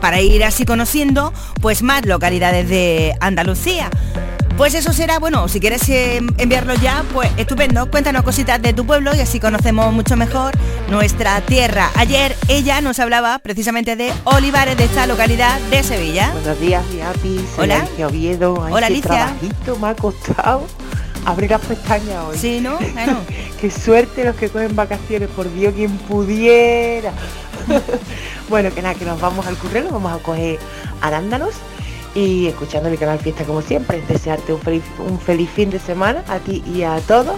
para 0.00 0.20
ir 0.20 0.44
así 0.44 0.66
conociendo 0.66 1.32
pues 1.62 1.82
más 1.82 2.04
localidades 2.04 2.68
de 2.68 3.16
Andalucía. 3.20 3.88
Pues 4.56 4.74
eso 4.74 4.92
será, 4.92 5.18
bueno, 5.18 5.48
si 5.48 5.58
quieres 5.58 5.88
eh, 5.88 6.20
enviarlo 6.38 6.74
ya, 6.74 7.04
pues 7.12 7.28
estupendo. 7.36 7.90
Cuéntanos 7.90 8.22
cositas 8.22 8.62
de 8.62 8.72
tu 8.72 8.86
pueblo 8.86 9.12
y 9.12 9.18
así 9.20 9.40
conocemos 9.40 9.92
mucho 9.92 10.16
mejor 10.16 10.54
nuestra 10.88 11.40
tierra. 11.40 11.90
Ayer 11.96 12.36
ella 12.46 12.80
nos 12.80 13.00
hablaba 13.00 13.40
precisamente 13.40 13.96
de 13.96 14.12
Olivares, 14.22 14.76
de 14.76 14.84
esta 14.84 15.08
localidad 15.08 15.58
de 15.70 15.82
Sevilla. 15.82 16.30
Buenos 16.34 16.60
días, 16.60 16.84
Yapi. 16.96 17.44
Hola. 17.58 17.80
Alicia 17.80 18.06
Oviedo. 18.06 18.64
Ay, 18.64 18.72
Hola, 18.72 18.86
qué 18.86 18.92
Alicia. 18.92 19.10
trabajito 19.10 19.76
me 19.80 19.88
ha 19.88 19.96
costado 19.96 20.66
abrir 21.26 21.50
las 21.50 21.60
pestañas 21.60 22.24
hoy. 22.24 22.38
Sí, 22.38 22.60
¿no? 22.60 22.78
Bueno. 22.78 23.18
qué 23.60 23.72
suerte 23.72 24.24
los 24.24 24.36
que 24.36 24.50
cogen 24.50 24.76
vacaciones, 24.76 25.30
por 25.30 25.52
Dios, 25.52 25.74
quien 25.74 25.90
pudiera. 25.98 27.12
bueno, 28.48 28.72
que 28.72 28.82
nada, 28.82 28.94
que 28.94 29.04
nos 29.04 29.20
vamos 29.20 29.48
al 29.48 29.56
currero, 29.56 29.88
vamos 29.90 30.12
a 30.12 30.22
coger 30.22 30.60
arándanos 31.00 31.54
y 32.14 32.46
escuchando 32.46 32.88
mi 32.90 32.96
canal 32.96 33.18
Fiesta 33.18 33.44
como 33.44 33.62
siempre. 33.62 34.02
Desearte 34.08 34.52
un 34.52 34.60
feliz, 34.60 34.82
un 34.98 35.18
feliz 35.18 35.50
fin 35.50 35.70
de 35.70 35.78
semana 35.78 36.22
a 36.28 36.38
ti 36.38 36.62
y 36.66 36.82
a 36.82 36.98
todos. 37.00 37.36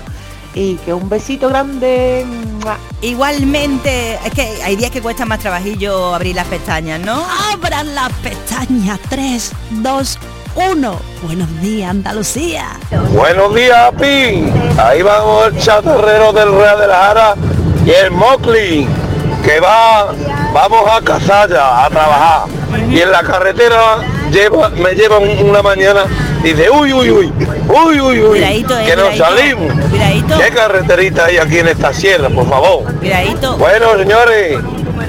Y 0.55 0.77
que 0.77 0.95
un 0.95 1.09
besito 1.09 1.49
grande. 1.49 2.25
¡mua! 2.63 2.79
Igualmente, 3.03 4.15
es 4.25 4.33
que 4.33 4.63
hay 4.65 4.77
días 4.77 4.91
que 4.91 5.03
cuesta 5.03 5.27
más 5.27 5.39
trabajillo 5.39 6.15
abrir 6.15 6.35
las 6.35 6.47
pestañas, 6.47 7.01
¿no? 7.01 7.27
Abran 7.53 7.95
las 7.95 8.11
pestañas 8.15 8.99
3, 9.11 9.53
2, 9.71 10.19
1. 10.55 11.01
Buenos 11.23 11.61
días, 11.61 11.91
Andalucía. 11.91 12.79
Buenos 13.13 13.55
días, 13.55 13.93
Pi. 14.01 14.51
Ahí 14.79 15.03
vamos 15.03 15.49
el 15.49 15.59
chatarrero 15.59 16.33
del 16.33 16.51
Real 16.53 16.81
de 16.81 16.87
la 16.87 16.97
Jara 16.97 17.35
y 17.85 17.91
el 17.91 18.11
Mocli, 18.11 18.87
que 19.45 19.61
va, 19.61 20.15
vamos 20.55 20.85
a 20.91 21.03
Cazalla 21.03 21.85
a 21.85 21.91
trabajar. 21.91 22.49
Y 22.91 23.01
en 23.01 23.13
la 23.13 23.23
carretera 23.23 23.99
lleva, 24.31 24.69
me 24.71 24.93
lleva 24.95 25.19
un- 25.19 25.49
una 25.51 25.63
mañana 25.63 26.05
y 26.43 26.49
dice, 26.53 26.71
uy, 26.71 26.93
uy, 26.93 27.11
uy, 27.11 27.33
uy, 27.69 28.01
uy, 28.01 28.21
uy, 28.23 28.29
Cuidadito, 28.29 28.79
eh, 28.79 28.85
que 28.87 28.97
nos 28.97 29.17
salimos. 29.17 29.73
Cuidadito. 29.91 30.39
¿Qué 30.39 30.49
carreterita 30.51 31.25
hay 31.27 31.39
aquí 31.39 31.59
en 31.59 31.69
esta 31.69 31.93
sierra, 31.93 32.29
por 32.31 32.49
favor? 32.49 32.85
Cuidadito. 32.99 33.57
Bueno, 33.57 33.97
señores, 33.99 34.59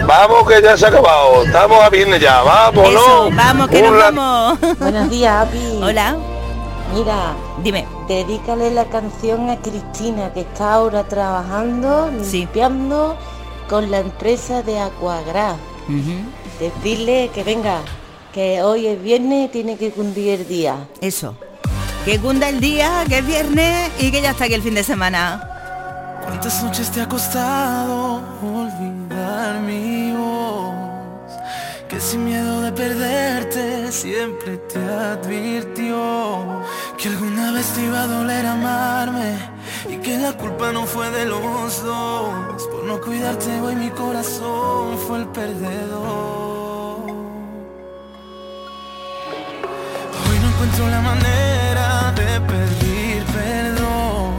vamos 0.05 0.47
que 0.47 0.61
ya 0.61 0.77
se 0.77 0.85
ha 0.85 0.89
acabado. 0.89 1.43
Estamos 1.43 1.83
a 1.83 1.89
viernes 1.89 2.19
ya, 2.21 2.41
vamos, 2.41 2.89
Eso, 2.89 3.29
¿no? 3.29 3.35
vamos, 3.35 3.67
que 3.69 3.77
Un 3.81 3.83
nos 3.91 3.97
vamos. 4.15 4.59
Buenos 4.79 5.09
días, 5.09 5.47
Api. 5.47 5.79
Hola. 5.83 6.15
Mira, 6.93 7.33
dime. 7.63 7.85
Dedícale 8.07 8.71
la 8.71 8.85
canción 8.85 9.49
a 9.49 9.57
Cristina 9.57 10.31
que 10.33 10.39
está 10.41 10.73
ahora 10.75 11.03
trabajando, 11.03 12.09
limpiando 12.31 13.17
con 13.69 13.91
la 13.91 13.99
empresa 13.99 14.61
de 14.63 14.79
Aquagras. 14.79 15.55
Decirle 16.59 17.29
que 17.33 17.43
venga, 17.43 17.79
que 18.37 18.61
hoy 18.61 18.85
es 18.85 19.01
viernes 19.01 19.45
y 19.45 19.47
tiene 19.47 19.77
que 19.77 19.89
cundir 19.89 20.41
el 20.41 20.47
día. 20.47 20.87
Eso. 21.01 21.35
Que 22.05 22.19
cunda 22.19 22.47
el 22.49 22.59
día, 22.59 23.03
que 23.09 23.17
es 23.17 23.25
viernes 23.25 23.89
y 23.97 24.11
que 24.11 24.21
ya 24.21 24.29
está 24.29 24.43
aquí 24.43 24.53
el 24.53 24.61
fin 24.61 24.75
de 24.75 24.83
semana. 24.83 25.41
¿Cuántas 26.23 26.61
noches 26.61 26.91
te 26.91 27.01
ha 27.01 27.09
costado 27.09 28.21
olvidar 28.43 29.59
mi 29.61 30.11
voz? 30.11 30.75
Que 31.89 31.99
sin 31.99 32.25
miedo 32.25 32.61
de 32.61 32.71
perderte 32.73 33.91
siempre 33.91 34.57
te 34.57 34.83
advirtió 34.83 36.61
Que 36.97 37.07
alguna 37.07 37.53
vez 37.53 37.65
te 37.73 37.85
iba 37.85 38.03
a 38.03 38.07
doler 38.07 38.45
amarme 38.45 39.35
Y 39.89 39.95
que 39.97 40.17
la 40.19 40.33
culpa 40.33 40.71
no 40.73 40.85
fue 40.85 41.09
de 41.09 41.25
los 41.25 41.83
dos 41.83 42.67
Por 42.71 42.83
no 42.83 42.99
cuidarte 43.01 43.61
hoy 43.61 43.75
mi 43.75 43.89
corazón 43.89 44.97
fue 45.07 45.19
el 45.19 45.27
perdedor 45.29 46.56
encuentro 50.57 50.89
la 50.89 51.01
manera 51.01 52.11
de 52.15 52.41
pedir 52.41 53.23
perdón. 53.25 54.33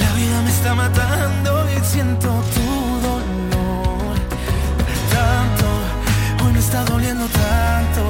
La 0.00 0.12
vida 0.14 0.42
me 0.42 0.50
está 0.50 0.74
matando 0.74 1.64
y 1.70 1.84
siento 1.84 2.28
tu 2.54 2.68
dolor. 3.06 4.16
Tanto, 5.16 6.44
hoy 6.44 6.52
me 6.52 6.58
está 6.58 6.84
doliendo 6.84 7.26
tanto. 7.26 8.02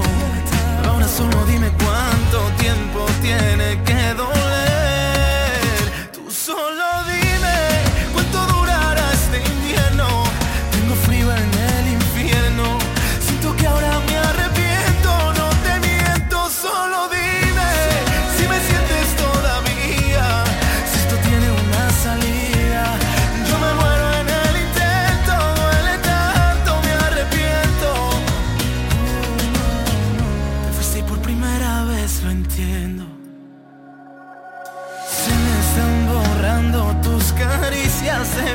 Ahora 0.88 1.06
solo 1.06 1.44
dime 1.44 1.70
cuánto 1.84 2.38
tiempo 2.58 3.06
tiene 3.20 3.82
que 3.84 4.14
doler 4.14 4.41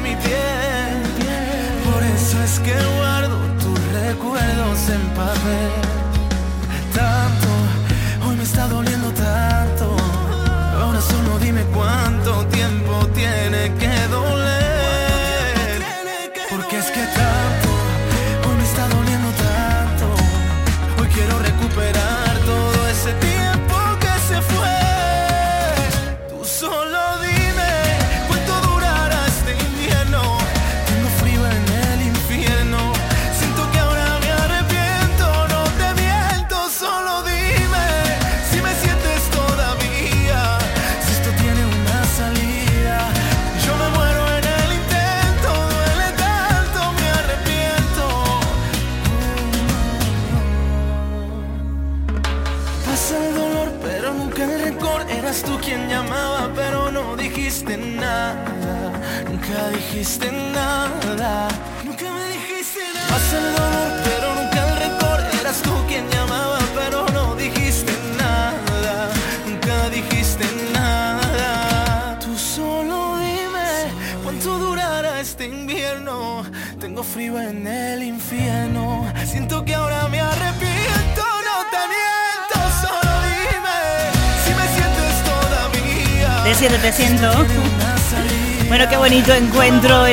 mi. 0.01 0.15
Por 1.85 2.03
eso 2.03 2.43
es 2.43 2.59
que 2.59 2.73
guardo 2.97 3.37
tus 3.59 3.79
recuerdos 3.93 4.89
en 4.89 5.01
papel. 5.15 5.86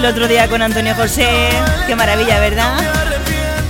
El 0.05 0.11
otro 0.11 0.29
día 0.29 0.49
con 0.49 0.61
Antonio 0.61 0.95
José. 0.95 1.49
Qué 1.87 1.97
maravilla, 1.97 2.39
¿verdad? 2.39 2.77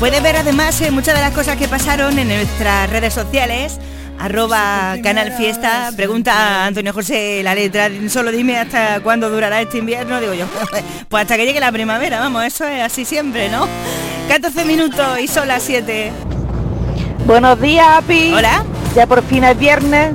Puedes 0.01 0.21
ver 0.21 0.35
además 0.35 0.81
eh, 0.81 0.91
muchas 0.91 1.15
de 1.15 1.21
las 1.21 1.31
cosas 1.31 1.57
que 1.57 1.69
pasaron 1.69 2.19
en 2.19 2.27
nuestras 2.27 2.91
redes 2.91 3.15
sociales. 3.15 3.79
Arroba 4.19 4.97
Canal 5.01 5.31
Fiesta. 5.37 5.93
Pregunta 5.95 6.33
a 6.33 6.67
Antonio 6.67 6.93
José 6.93 7.41
la 7.45 7.55
letra. 7.55 7.89
Solo 8.09 8.33
dime 8.33 8.59
hasta 8.59 8.99
cuándo 8.99 9.31
durará 9.31 9.61
este 9.61 9.79
invierno. 9.79 10.21
Digo 10.21 10.35
yo, 10.35 10.47
pues 11.09 11.23
hasta 11.23 11.37
que 11.37 11.47
llegue 11.47 11.61
la 11.61 11.71
primavera. 11.71 12.19
Vamos, 12.19 12.45
eso 12.45 12.67
es 12.67 12.83
así 12.83 13.05
siempre, 13.05 13.49
¿no? 13.49 13.69
14 14.29 14.65
minutos 14.65 15.21
y 15.21 15.29
son 15.29 15.47
las 15.47 15.63
7. 15.63 16.11
Buenos 17.27 17.61
días, 17.61 17.87
Api. 17.89 18.33
Hola. 18.35 18.65
Ya 18.97 19.07
por 19.07 19.23
fin 19.23 19.45
es 19.45 19.57
viernes. 19.57 20.15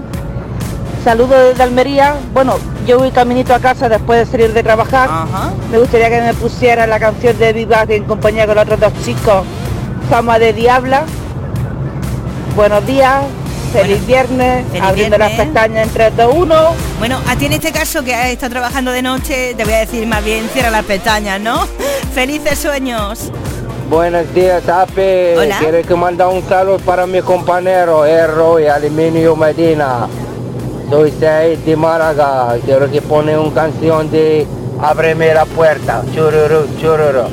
Saludos 1.05 1.51
desde 1.51 1.63
Almería. 1.63 2.15
Bueno, 2.33 2.57
yo 2.89 2.97
voy 2.97 3.11
caminito 3.11 3.53
a 3.53 3.59
casa 3.59 3.87
después 3.87 4.25
de 4.25 4.31
salir 4.31 4.51
de 4.51 4.63
trabajar. 4.63 5.11
Me 5.71 5.77
gustaría 5.77 6.09
que 6.09 6.21
me 6.21 6.33
pusiera 6.33 6.87
la 6.87 6.99
canción 6.99 7.37
de 7.37 7.53
Viva 7.53 7.85
en 7.87 8.03
compañía 8.05 8.47
con 8.47 8.55
los 8.55 8.63
otros 8.63 8.79
dos 8.79 8.93
chicos. 9.05 9.45
Fama 10.09 10.39
de 10.39 10.53
Diabla. 10.53 11.03
Buenos 12.55 12.83
días. 12.87 13.25
Feliz 13.71 14.03
viernes. 14.07 14.65
feliz 14.69 14.81
abriendo 14.81 15.17
viernes. 15.17 15.37
las 15.37 15.45
pestañas 15.45 15.87
en 15.87 15.93
3, 15.93 16.17
2, 16.17 16.33
1. 16.35 16.55
Bueno, 16.97 17.19
a 17.27 17.35
ti 17.35 17.45
en 17.45 17.53
este 17.53 17.71
caso 17.71 18.03
que 18.03 18.15
has 18.15 18.29
estado 18.29 18.53
trabajando 18.53 18.91
de 18.91 19.03
noche, 19.03 19.53
te 19.53 19.65
voy 19.65 19.73
a 19.73 19.79
decir 19.81 20.07
más 20.07 20.25
bien, 20.25 20.49
cierra 20.49 20.71
las 20.71 20.85
pestañas, 20.85 21.39
¿no? 21.39 21.67
Felices 22.15 22.57
sueños. 22.57 23.31
Buenos 23.87 24.33
días, 24.33 24.67
Ape. 24.67 25.35
Quiero 25.59 25.83
que 25.83 25.93
manda 25.93 26.27
un 26.27 26.41
saludo 26.49 26.79
para 26.79 27.05
mi 27.05 27.21
compañero 27.21 28.03
Erro 28.03 28.59
y 28.59 28.65
Aluminio 28.65 29.35
Medina. 29.35 30.07
Said 30.89 31.59
de 31.59 31.75
Málaga. 31.75 32.57
Quiero 32.65 32.89
que 32.89 33.01
pone 33.01 33.37
una 33.37 33.53
canción 33.53 34.09
de 34.09 34.47
Ábreme 34.81 35.33
la 35.33 35.45
puerta. 35.45 36.03
Chururu, 36.15 36.67
chururu. 36.79 37.23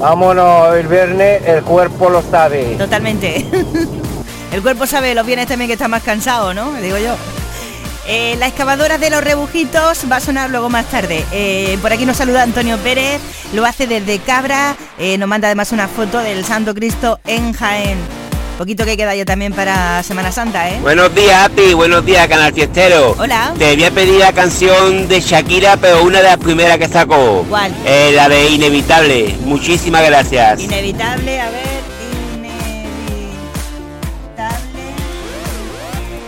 Vámonos, 0.00 0.76
el 0.76 0.86
viernes 0.86 1.42
el 1.46 1.62
cuerpo 1.62 2.10
lo 2.10 2.22
sabe. 2.22 2.74
Totalmente. 2.76 3.46
El 4.52 4.62
cuerpo 4.62 4.86
sabe 4.86 5.16
los 5.16 5.26
viernes 5.26 5.48
también 5.48 5.66
que 5.66 5.72
está 5.72 5.88
más 5.88 6.04
cansado, 6.04 6.54
¿no? 6.54 6.72
Digo 6.74 6.96
yo. 6.96 7.16
Eh, 8.06 8.36
la 8.38 8.46
excavadora 8.46 8.98
de 8.98 9.10
los 9.10 9.24
rebujitos 9.24 10.06
va 10.12 10.16
a 10.16 10.20
sonar 10.20 10.50
luego 10.50 10.68
más 10.68 10.86
tarde. 10.86 11.24
Eh, 11.32 11.76
por 11.82 11.92
aquí 11.92 12.06
nos 12.06 12.18
saluda 12.18 12.42
Antonio 12.42 12.78
Pérez, 12.78 13.20
lo 13.52 13.64
hace 13.64 13.88
desde 13.88 14.20
Cabra, 14.20 14.76
eh, 14.96 15.18
nos 15.18 15.28
manda 15.28 15.48
además 15.48 15.72
una 15.72 15.88
foto 15.88 16.18
del 16.18 16.44
Santo 16.44 16.72
Cristo 16.72 17.18
en 17.26 17.52
Jaén. 17.52 17.98
Poquito 18.58 18.84
que 18.84 18.96
queda 18.96 19.14
ya 19.16 19.24
también 19.24 19.52
para 19.52 20.02
Semana 20.04 20.30
Santa, 20.30 20.70
¿eh? 20.70 20.78
Buenos 20.80 21.12
días, 21.12 21.44
Api. 21.46 21.74
Buenos 21.74 22.06
días, 22.06 22.28
Canal 22.28 22.52
Fiestero. 22.54 23.16
Hola. 23.18 23.52
Te 23.58 23.74
voy 23.74 23.84
a 23.84 23.90
pedir 23.90 24.20
la 24.20 24.32
canción 24.32 25.08
de 25.08 25.20
Shakira, 25.20 25.76
pero 25.76 26.04
una 26.04 26.18
de 26.18 26.24
las 26.24 26.36
primeras 26.36 26.78
que 26.78 26.86
sacó. 26.86 27.44
¿Cuál? 27.48 27.74
Eh, 27.84 28.12
la 28.14 28.28
de 28.28 28.50
Inevitable. 28.50 29.36
Muchísimas 29.44 30.04
gracias. 30.04 30.60
Inevitable, 30.60 31.40
a 31.40 31.50
ver, 31.50 31.82
inevitable. 32.36 32.62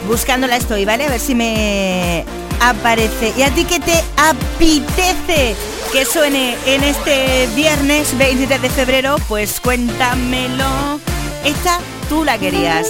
Buscándola 0.09 0.57
estoy, 0.57 0.85
¿vale? 0.85 1.05
A 1.07 1.11
ver 1.11 1.20
si 1.20 1.37
me 1.37 2.24
aparece. 2.61 3.35
¿Y 3.37 3.43
a 3.43 3.51
ti 3.51 3.64
qué 3.64 3.79
te 3.79 4.03
apetece 4.16 5.55
que 5.93 6.05
suene 6.05 6.57
en 6.66 6.83
este 6.83 7.49
viernes 7.55 8.18
23 8.18 8.62
de 8.62 8.70
febrero? 8.70 9.16
Pues 9.29 9.61
cuéntamelo. 9.61 10.99
Esta 11.45 11.79
tú 12.09 12.25
la 12.25 12.39
querías. 12.39 12.87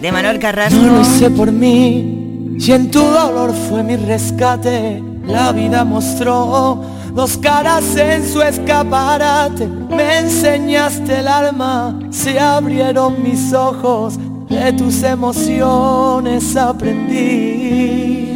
De 0.00 0.12
Manuel 0.12 0.38
Carrasco. 0.38 0.80
No 0.80 0.94
lo 0.94 1.00
hice 1.00 1.30
por 1.30 1.50
mí, 1.50 2.56
y 2.58 2.72
en 2.72 2.90
tu 2.90 3.00
dolor 3.00 3.52
fue 3.68 3.82
mi 3.82 3.96
rescate. 3.96 5.02
La 5.26 5.52
vida 5.52 5.84
mostró 5.84 6.82
dos 7.12 7.36
caras 7.38 7.96
en 7.96 8.26
su 8.26 8.40
escaparate. 8.40 9.66
Me 9.66 10.18
enseñaste 10.18 11.18
el 11.20 11.28
alma, 11.28 11.98
se 12.10 12.38
abrieron 12.38 13.22
mis 13.22 13.52
ojos, 13.52 14.18
de 14.48 14.72
tus 14.72 15.02
emociones 15.02 16.56
aprendí. 16.56 18.28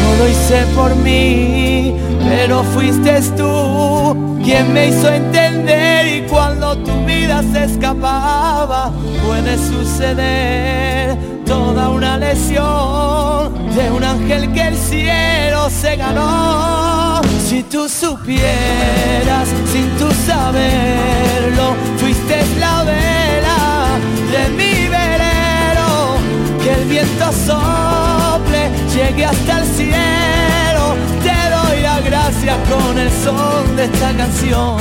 No 0.00 0.16
lo 0.16 0.28
hice 0.28 0.64
por 0.74 0.94
mí, 0.96 1.94
pero 2.28 2.62
fuiste 2.62 3.20
tú 3.36 4.40
quien 4.44 4.72
me 4.72 4.88
hizo 4.88 5.08
entender 5.08 6.06
y 6.06 6.26
cuando 6.28 6.76
tu 6.78 7.04
vida 7.04 7.42
se 7.52 7.64
escapaba 7.64 8.92
puede 9.26 9.56
suceder 9.56 11.16
toda 11.44 11.88
una 11.88 12.18
lesión 12.18 13.52
de 13.74 13.90
un 13.90 14.04
ángel 14.04 14.52
que 14.52 14.68
el 14.68 14.76
cielo 14.76 15.70
se 15.70 15.96
ganó. 15.96 17.20
Si 17.48 17.62
tú 17.62 17.88
supieras, 17.88 19.48
sin 19.72 19.88
tú 19.98 20.08
saberlo, 20.26 21.74
fuiste 21.96 22.44
la 22.60 22.84
vela 22.84 23.98
de 24.32 24.48
mi 24.58 24.88
velero, 24.88 26.18
que 26.62 26.72
el 26.74 26.84
viento 26.88 27.26
sople, 27.46 28.70
llegue 28.94 29.24
hasta 29.24 29.60
el 29.60 29.66
cielo, 29.66 30.67
gracias 32.28 32.58
con 32.68 32.98
el 32.98 33.10
son 33.24 33.76
de 33.76 33.84
esta 33.84 34.12
canción. 34.12 34.76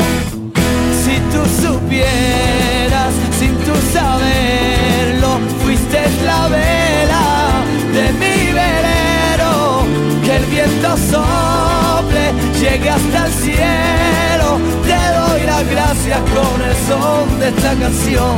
Si 1.04 1.16
tú 1.32 1.46
supieras, 1.62 3.14
sin 3.40 3.56
tú 3.60 3.72
saberlo, 3.94 5.40
fuiste 5.64 6.02
la 6.26 6.48
vela 6.50 7.64
de 7.94 8.12
mi 8.20 8.52
velero, 8.52 9.86
que 10.26 10.36
el 10.36 10.46
viento 10.48 10.90
sople, 11.10 12.34
llegue 12.60 12.90
hasta 12.90 13.28
el 13.28 13.32
cielo, 13.32 14.60
te 14.86 15.00
doy 15.18 15.46
las 15.46 15.70
gracias 15.70 16.20
con 16.20 16.62
el 16.62 16.76
son 16.90 17.40
de 17.40 17.48
esta 17.48 17.74
canción. 17.76 18.36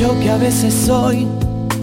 Yo 0.00 0.18
que 0.20 0.30
a 0.30 0.36
veces 0.36 0.72
soy 0.72 1.28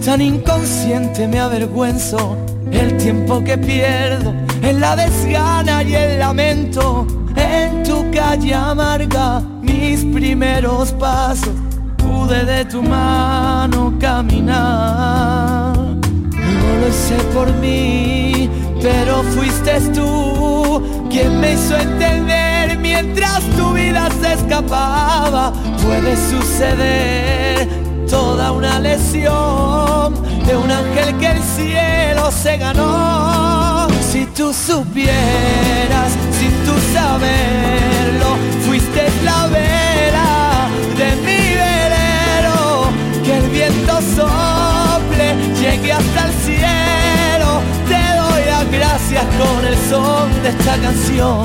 tan 0.04 0.20
inconsciente 0.20 1.28
me 1.28 1.38
avergüenzo 1.38 2.36
el 2.72 2.96
tiempo 2.96 3.44
que 3.44 3.56
pierdo 3.56 4.43
en 4.64 4.80
la 4.80 4.96
desgana 4.96 5.82
y 5.82 5.94
el 5.94 6.18
lamento 6.18 7.06
en 7.36 7.82
tu 7.82 8.10
calle 8.10 8.54
amarga 8.54 9.42
mis 9.60 10.04
primeros 10.06 10.92
pasos 10.92 11.50
pude 11.98 12.44
de 12.44 12.64
tu 12.64 12.82
mano 12.82 13.92
caminar 14.00 15.76
no 15.76 16.68
lo 16.80 16.88
hice 16.88 17.16
por 17.34 17.52
mí 17.54 18.48
pero 18.80 19.22
fuiste 19.34 19.80
tú 19.92 21.06
quien 21.10 21.40
me 21.40 21.52
hizo 21.52 21.76
entender 21.76 22.78
mientras 22.78 23.40
tu 23.56 23.74
vida 23.74 24.08
se 24.22 24.32
escapaba 24.32 25.52
puede 25.82 26.16
suceder 26.16 27.68
toda 28.08 28.52
una 28.52 28.78
lesión 28.80 30.14
de 30.46 30.56
un 30.56 30.70
ángel 30.70 31.18
que 31.18 31.26
el 31.26 31.42
cielo 31.42 32.30
se 32.30 32.56
ganó. 32.58 33.83
Si 34.14 34.24
tú 34.26 34.54
supieras, 34.54 36.12
sin 36.38 36.52
tú 36.64 36.72
saberlo, 36.92 38.36
fuiste 38.64 39.10
la 39.24 39.48
vela 39.48 40.68
de 40.96 41.16
mi 41.26 41.42
velero, 41.62 42.92
que 43.24 43.38
el 43.38 43.50
viento 43.50 43.94
sople, 44.14 45.34
llegue 45.60 45.92
hasta 45.92 46.26
el 46.26 46.32
cielo, 46.46 47.60
te 47.88 48.02
doy 48.22 48.44
las 48.46 48.70
gracias 48.70 49.24
con 49.36 49.66
el 49.66 49.76
son 49.90 50.42
de 50.44 50.48
esta 50.50 50.76
canción. 50.76 51.44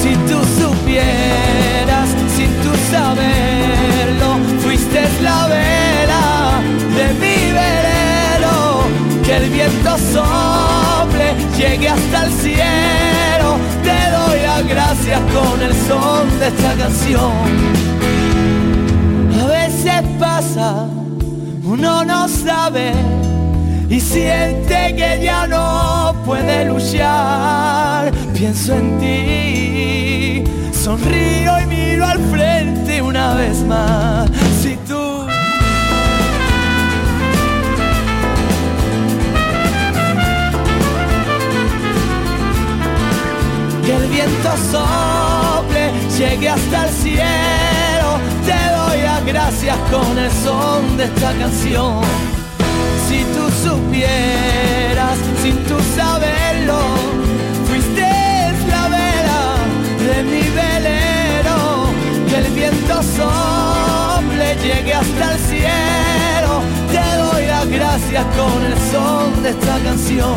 Si 0.00 0.14
tú 0.28 0.38
supieras, 0.60 2.08
sin 2.36 2.52
tú 2.62 2.70
saberlo, 2.92 4.38
fuiste 4.62 5.00
la 5.20 5.48
vela 5.48 6.60
de 6.94 7.06
mi 7.14 7.50
velero, 7.50 8.84
que 9.24 9.36
el 9.36 9.50
viento 9.50 9.96
sople, 10.12 11.15
llegue 11.58 11.88
hasta 11.88 12.24
el 12.24 12.32
cielo, 12.32 13.56
te 13.82 14.10
doy 14.10 14.40
las 14.42 14.68
gracias 14.68 15.20
con 15.32 15.62
el 15.62 15.72
son 15.88 16.38
de 16.38 16.48
esta 16.48 16.74
canción. 16.74 17.32
A 19.40 19.46
veces 19.46 20.02
pasa, 20.18 20.86
uno 21.64 22.04
no 22.04 22.28
sabe 22.28 22.92
y 23.88 24.00
siente 24.00 24.94
que 24.96 25.20
ya 25.22 25.46
no 25.46 26.14
puede 26.24 26.66
luchar. 26.66 28.12
Pienso 28.34 28.74
en 28.74 28.98
ti, 28.98 30.44
sonrío 30.72 31.60
y 31.60 31.66
miro 31.66 32.06
al 32.06 32.18
frente 32.30 33.00
una 33.00 33.34
vez 33.34 33.58
más. 33.64 34.28
Si 34.60 34.76
tú 34.88 35.05
llegue 46.36 46.48
hasta 46.50 46.86
el 46.86 46.94
cielo, 46.94 48.18
te 48.44 48.74
doy 48.76 49.02
las 49.02 49.24
gracias 49.24 49.76
con 49.90 50.18
el 50.18 50.30
son 50.30 50.96
de 50.98 51.04
esta 51.04 51.32
canción. 51.32 52.00
Si 53.08 53.24
tú 53.34 53.44
supieras, 53.66 55.16
sin 55.42 55.56
tú 55.64 55.76
saberlo, 55.96 56.78
fuiste 57.66 58.02
la 58.68 58.88
vela 58.88 59.56
de 59.98 60.22
mi 60.24 60.42
velero, 60.60 61.86
que 62.28 62.36
el 62.36 62.52
viento 62.52 63.02
sople, 63.16 64.56
llegue 64.62 64.92
hasta 64.92 65.32
el 65.32 65.38
cielo. 65.38 66.62
Te 66.92 67.16
doy 67.16 67.46
las 67.46 67.66
gracias 67.66 68.24
con 68.36 68.62
el 68.62 68.76
son 68.92 69.42
de 69.42 69.50
esta 69.50 69.78
canción. 69.78 70.36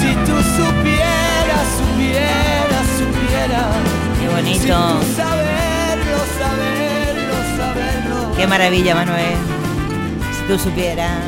Si 0.00 0.12
tú 0.26 0.36
supieras, 0.56 1.66
supieras, 1.78 2.86
supieras. 2.98 4.01
Bonito. 4.32 5.02
Saberlo, 5.14 6.18
saberlo, 6.38 7.34
saberlo. 7.58 8.32
Qué 8.36 8.46
maravilla, 8.46 8.94
Manuel. 8.94 9.36
Si 10.34 10.42
tú 10.46 10.58
supieras. 10.58 11.18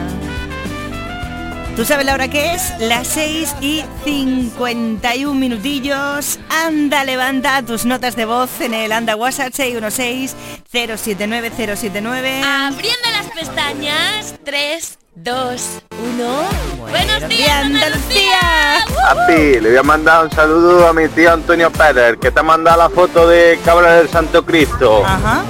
¿Tú 1.76 1.84
sabes 1.84 2.06
la 2.06 2.14
hora 2.14 2.28
que 2.28 2.54
es? 2.54 2.72
Las 2.78 3.08
6 3.08 3.56
y 3.60 3.84
51 4.04 5.34
minutillos. 5.34 6.38
Anda, 6.48 7.04
levanta 7.04 7.60
tus 7.62 7.84
notas 7.84 8.16
de 8.16 8.24
voz 8.26 8.60
en 8.60 8.74
el 8.74 8.92
Anda 8.92 9.16
WhatsApp 9.16 9.52
616-079-079. 9.52 12.44
Abriendo 12.44 13.10
las 13.10 13.26
pestañas. 13.34 14.36
3, 14.44 14.98
2, 15.16 15.82
1. 16.14 16.73
Buenos 16.94 17.28
días, 17.28 17.64
Andalucía. 17.64 18.84
Papi, 19.08 19.58
le 19.60 19.68
voy 19.68 19.76
a 19.76 19.82
mandar 19.82 20.26
un 20.26 20.30
saludo 20.30 20.86
a 20.86 20.92
mi 20.92 21.08
tío 21.08 21.32
Antonio 21.32 21.68
Pérez, 21.72 22.16
que 22.20 22.30
te 22.30 22.38
ha 22.38 22.42
mandado 22.44 22.78
la 22.78 22.88
foto 22.88 23.26
de 23.26 23.58
Cabra 23.64 23.96
del 23.96 24.08
Santo 24.08 24.44
Cristo. 24.44 25.04
Ajá. 25.04 25.42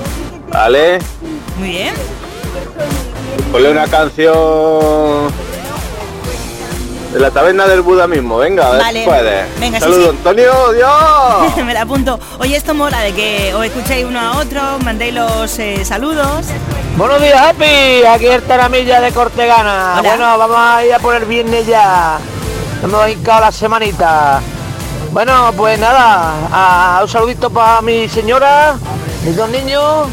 ¿Vale? 0.49 1.01
Muy 1.59 1.68
bien. 1.68 1.95
Ponle 3.53 3.72
una 3.72 3.86
canción 3.88 5.30
de 7.15 7.21
la 7.21 7.31
taberna 7.31 7.67
del 7.67 7.81
Buda 7.81 8.07
mismo, 8.09 8.39
venga, 8.39 8.67
a 8.67 8.71
ver 8.73 8.81
Vale. 8.83 9.45
si. 9.55 9.61
Venga, 9.61 9.79
sí, 9.79 9.85
Saludo, 9.85 10.03
sí. 10.11 10.17
Antonio, 10.17 10.73
Dios. 10.73 11.57
Me 11.65 11.73
la 11.73 11.83
apunto. 11.83 12.19
Oye, 12.41 12.57
esto 12.57 12.75
mola 12.75 13.01
de 13.01 13.12
que 13.12 13.55
os 13.55 13.65
escuchéis 13.65 14.05
uno 14.05 14.21
a 14.21 14.39
otro, 14.39 14.61
mandéis 14.83 15.15
los 15.15 15.59
eh, 15.61 15.85
saludos. 15.85 16.47
Buenos 16.97 17.23
días, 17.23 17.41
Happy. 17.41 18.05
Aquí 18.05 18.27
el 18.27 18.43
Taramilla 18.43 19.01
de 19.01 19.12
Cortegana. 19.12 19.97
Hola. 20.01 20.09
Bueno, 20.09 20.39
vamos 20.39 20.57
a 20.59 20.85
ir 20.85 20.93
a 20.93 20.99
por 20.99 21.15
el 21.15 21.25
viernes 21.25 21.67
ya. 21.67 22.19
Hemos 22.83 23.09
hincado 23.09 23.41
la 23.43 23.53
semanita. 23.53 24.41
Bueno, 25.12 25.53
pues 25.57 25.79
nada, 25.79 26.33
a- 26.53 27.01
un 27.03 27.09
saludito 27.09 27.49
para 27.49 27.81
mi 27.81 28.09
señora, 28.09 28.75
mis 29.25 29.37
dos 29.37 29.49
niños 29.51 30.09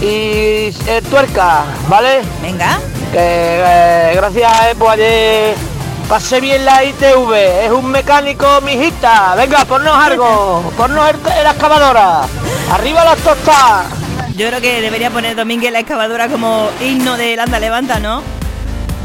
y 0.00 0.74
el 0.86 1.04
tuerca, 1.10 1.64
¿vale? 1.88 2.22
Venga. 2.40 2.78
Que 3.12 3.18
eh, 3.20 4.12
gracias, 4.14 4.52
eh, 4.70 4.74
pues 4.78 4.90
ayer 4.92 5.54
pasé 6.08 6.40
bien 6.40 6.64
la 6.64 6.84
ITV. 6.84 7.64
Es 7.66 7.70
un 7.70 7.90
mecánico, 7.90 8.46
mijita. 8.62 9.34
Venga, 9.36 9.64
ponnos 9.64 9.94
algo. 9.94 10.72
Ponnos 10.76 11.08
el- 11.10 11.44
la 11.44 11.50
excavadora. 11.50 12.22
Arriba 12.72 13.04
las 13.04 13.18
tostadas. 13.18 13.86
Yo 14.36 14.48
creo 14.48 14.60
que 14.60 14.80
debería 14.80 15.10
poner 15.10 15.34
Domínguez 15.34 15.72
la 15.72 15.80
excavadora 15.80 16.28
como 16.28 16.68
himno 16.80 17.16
del 17.16 17.40
Anda 17.40 17.58
Levanta, 17.58 17.98
¿no? 17.98 18.22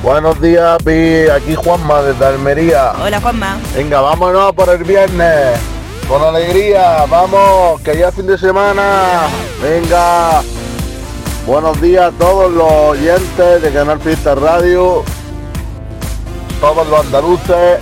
Buenos 0.03 0.39
días, 0.41 0.77
Pi. 0.83 1.29
Aquí 1.29 1.55
Juanma 1.55 2.01
desde 2.01 2.25
Almería. 2.25 2.91
Hola, 3.01 3.19
Juanma. 3.21 3.57
Venga, 3.75 4.01
vámonos 4.01 4.53
por 4.53 4.69
el 4.69 4.83
viernes. 4.83 5.57
Con 6.07 6.21
alegría, 6.21 7.05
vamos, 7.09 7.79
que 7.81 7.97
ya 7.97 8.09
es 8.09 8.15
fin 8.15 8.27
de 8.27 8.37
semana. 8.37 9.21
Venga. 9.61 10.41
Buenos 11.47 11.81
días 11.81 12.05
a 12.13 12.17
todos 12.17 12.51
los 12.51 12.71
oyentes 12.71 13.61
de 13.61 13.71
Canal 13.71 13.99
Fiesta 14.01 14.35
Radio, 14.35 15.03
todos 16.63 16.87
los 16.87 17.01
andaluces 17.01 17.81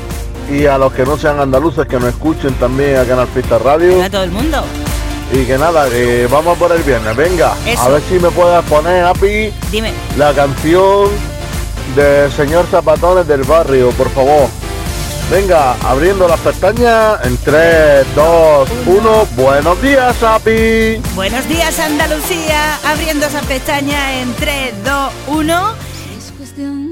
y 0.49 0.65
a 0.65 0.75
los 0.75 0.91
que 0.93 1.03
no 1.05 1.15
sean 1.15 1.39
andaluces 1.39 1.86
que 1.86 1.99
nos 1.99 2.09
escuchen 2.09 2.51
también 2.55 2.97
a 2.97 3.05
Canal 3.05 3.27
Fiesta 3.27 3.59
Radio. 3.59 4.03
A 4.03 4.09
todo 4.09 4.23
el 4.23 4.32
mundo. 4.32 4.63
Y 5.32 5.45
que 5.45 5.55
nada, 5.55 5.88
que 5.88 6.27
vamos 6.32 6.57
por 6.57 6.71
el 6.71 6.82
viernes, 6.82 7.15
venga. 7.15 7.53
Eso. 7.67 7.79
A 7.79 7.89
ver 7.89 8.01
si 8.09 8.15
me 8.15 8.32
puedes 8.32 8.65
poner, 8.65 9.05
Happy, 9.05 9.53
Dime. 9.69 9.93
la 10.17 10.34
canción 10.34 11.09
de 11.95 12.32
Señor 12.32 12.65
Zapatones 12.71 13.27
del 13.27 13.43
Barrio, 13.43 13.91
por 13.91 14.09
favor. 14.09 14.47
Venga, 15.29 15.75
abriendo 15.84 16.27
las 16.27 16.39
pestañas 16.39 17.23
en 17.23 17.38
3, 17.38 18.07
2, 18.15 18.69
1. 18.88 19.27
Buenos 19.36 19.79
días, 19.84 20.23
Happy. 20.23 20.99
Buenos 21.13 21.47
días, 21.47 21.79
Andalucía. 21.79 22.79
Abriendo 22.84 23.27
esa 23.27 23.41
pestaña 23.41 24.19
en 24.19 24.34
3, 24.34 24.84
2, 24.84 25.11
1. 25.27 25.90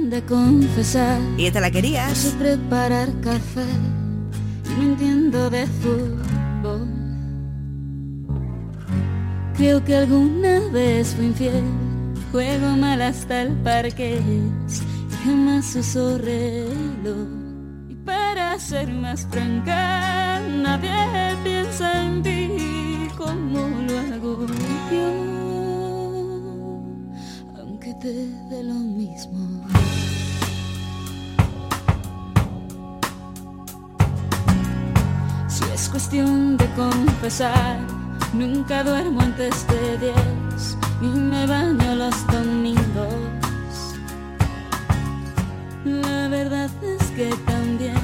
De 0.10 0.24
confesar. 0.24 1.22
Y 1.38 1.46
esta 1.46 1.60
la 1.60 1.70
querías. 1.70 2.10
No 2.10 2.16
sé 2.16 2.32
preparar 2.38 3.10
café. 3.22 3.66
No 4.76 4.82
entiendo 4.82 5.52
de 5.52 5.68
fútbol. 5.68 6.88
Creo 9.56 9.84
que 9.84 9.96
alguna 9.96 10.62
vez 10.72 11.14
fui 11.14 11.28
infiel. 11.28 11.64
Juego 12.32 12.76
mal 12.78 13.04
hasta 13.04 13.44
el 13.44 13.54
parque. 13.58 14.20
Y 14.20 15.24
jamás 15.24 15.76
uso 15.76 16.18
reloj. 16.18 17.28
Y 17.88 17.94
para 17.94 18.58
ser 18.58 18.92
más 18.92 19.28
franca, 19.30 20.40
nadie 20.40 21.38
piensa 21.44 22.04
en 22.04 22.24
ti 22.24 23.10
como 23.16 23.60
lo 23.88 24.00
hago 24.00 24.48
yo. 24.92 25.08
Aunque 27.60 27.94
te 28.02 28.12
dé 28.50 28.64
lo 28.64 28.74
mismo. 28.74 29.69
Si 35.60 35.66
es 35.74 35.90
cuestión 35.90 36.56
de 36.56 36.66
confesar, 36.74 37.80
nunca 38.34 38.82
duermo 38.82 39.20
antes 39.20 39.68
de 39.68 39.98
10 39.98 40.78
y 41.02 41.06
me 41.06 41.46
baño 41.48 41.96
los 41.96 42.28
domingos. 42.28 43.14
La 45.84 46.30
verdad 46.30 46.70
es 46.82 47.04
que 47.12 47.30
también 47.46 48.00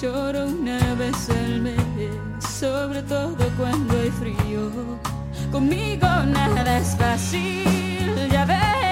lloro 0.00 0.46
una 0.46 0.94
vez 0.94 1.28
al 1.28 1.60
mes, 1.60 2.44
sobre 2.58 3.02
todo 3.02 3.36
cuando 3.58 3.98
hay 3.98 4.10
frío. 4.10 4.70
Conmigo 5.52 6.08
nada 6.26 6.78
es 6.78 6.96
fácil, 6.96 7.66
ya 8.30 8.46
debes 8.46 8.89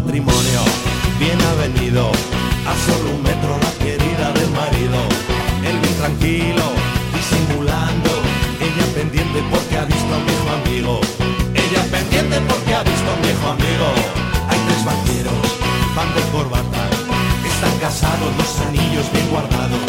matrimonio. 0.00 0.60
Bien 1.18 1.40
avenido, 1.52 2.12
a 2.70 2.72
solo 2.84 3.16
un 3.16 3.22
metro 3.22 3.56
la 3.64 3.72
querida 3.82 4.26
del 4.38 4.50
marido, 4.50 4.98
él 5.64 5.76
bien 5.80 5.96
tranquilo, 5.96 6.64
disimulando, 7.16 8.10
ella 8.60 8.86
pendiente 8.94 9.38
porque 9.50 9.78
ha 9.78 9.86
visto 9.86 10.10
a 10.14 10.18
un 10.20 10.26
viejo 10.26 10.48
amigo, 10.60 11.00
ella 11.64 11.82
pendiente 11.90 12.36
porque 12.46 12.74
ha 12.74 12.82
visto 12.82 13.08
a 13.10 13.14
un 13.16 13.22
viejo 13.22 13.46
amigo, 13.56 13.86
hay 14.50 14.60
tres 14.68 14.82
banqueros, 14.84 15.44
van 15.96 16.10
de 16.14 16.22
corbata, 16.34 16.82
están 17.52 17.74
casados, 17.80 18.30
los 18.36 18.52
anillos 18.68 19.06
bien 19.16 19.28
guardados, 19.30 19.80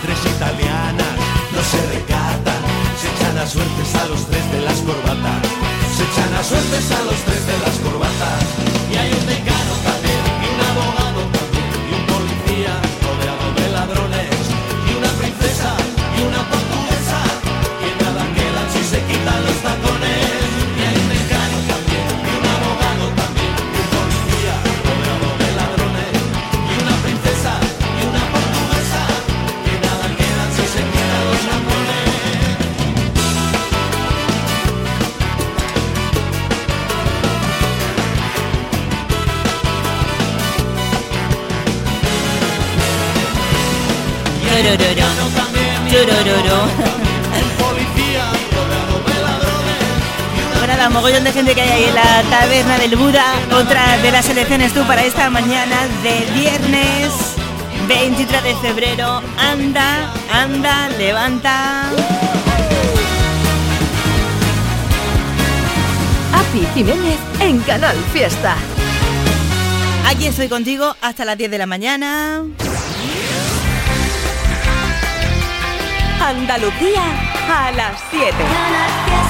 tres 0.00 0.20
italianas, 0.24 1.14
no 1.52 1.60
se 1.72 1.80
recatan, 1.92 2.60
se 2.96 3.06
echan 3.12 3.36
a 3.36 3.46
suertes 3.46 3.94
a 3.94 4.06
los 4.08 4.24
tres 4.24 4.44
de 4.52 4.60
las 4.62 4.78
corbatas, 4.88 5.49
echan 6.02 6.34
a 6.34 6.42
suertes 6.42 6.90
a 6.92 7.04
los 7.04 7.18
tres 7.26 7.46
de 7.46 7.58
las 7.58 7.78
corbatas, 7.78 8.42
y 8.90 8.96
hay 8.96 9.12
un 9.12 9.26
decano 9.26 9.69
Bueno, 50.58 50.76
la 50.76 50.90
mogollón 50.90 51.24
de 51.24 51.32
gente 51.32 51.54
que 51.54 51.62
hay 51.62 51.70
ahí 51.70 51.84
en 51.84 51.94
la 51.94 52.22
taberna 52.28 52.76
del 52.78 52.94
Buda. 52.94 53.24
Otra 53.54 53.96
de 54.02 54.10
las 54.10 54.28
elecciones 54.28 54.74
tú 54.74 54.82
para 54.84 55.02
esta 55.02 55.30
mañana 55.30 55.76
de 56.02 56.26
viernes 56.38 57.36
23 57.88 58.44
de 58.44 58.54
febrero. 58.56 59.22
Anda, 59.38 60.12
anda, 60.30 60.90
levanta. 60.90 61.88
Api 66.34 66.66
Jiménez 66.74 67.18
en 67.40 67.60
Canal 67.60 67.96
Fiesta. 68.12 68.56
Aquí 70.06 70.26
estoy 70.26 70.48
contigo 70.48 70.94
hasta 71.00 71.24
las 71.24 71.38
10 71.38 71.50
de 71.50 71.58
la 71.58 71.66
mañana. 71.66 72.42
Andalucía 76.30 77.02
a 77.48 77.72
las 77.72 78.00
7. 78.12 79.29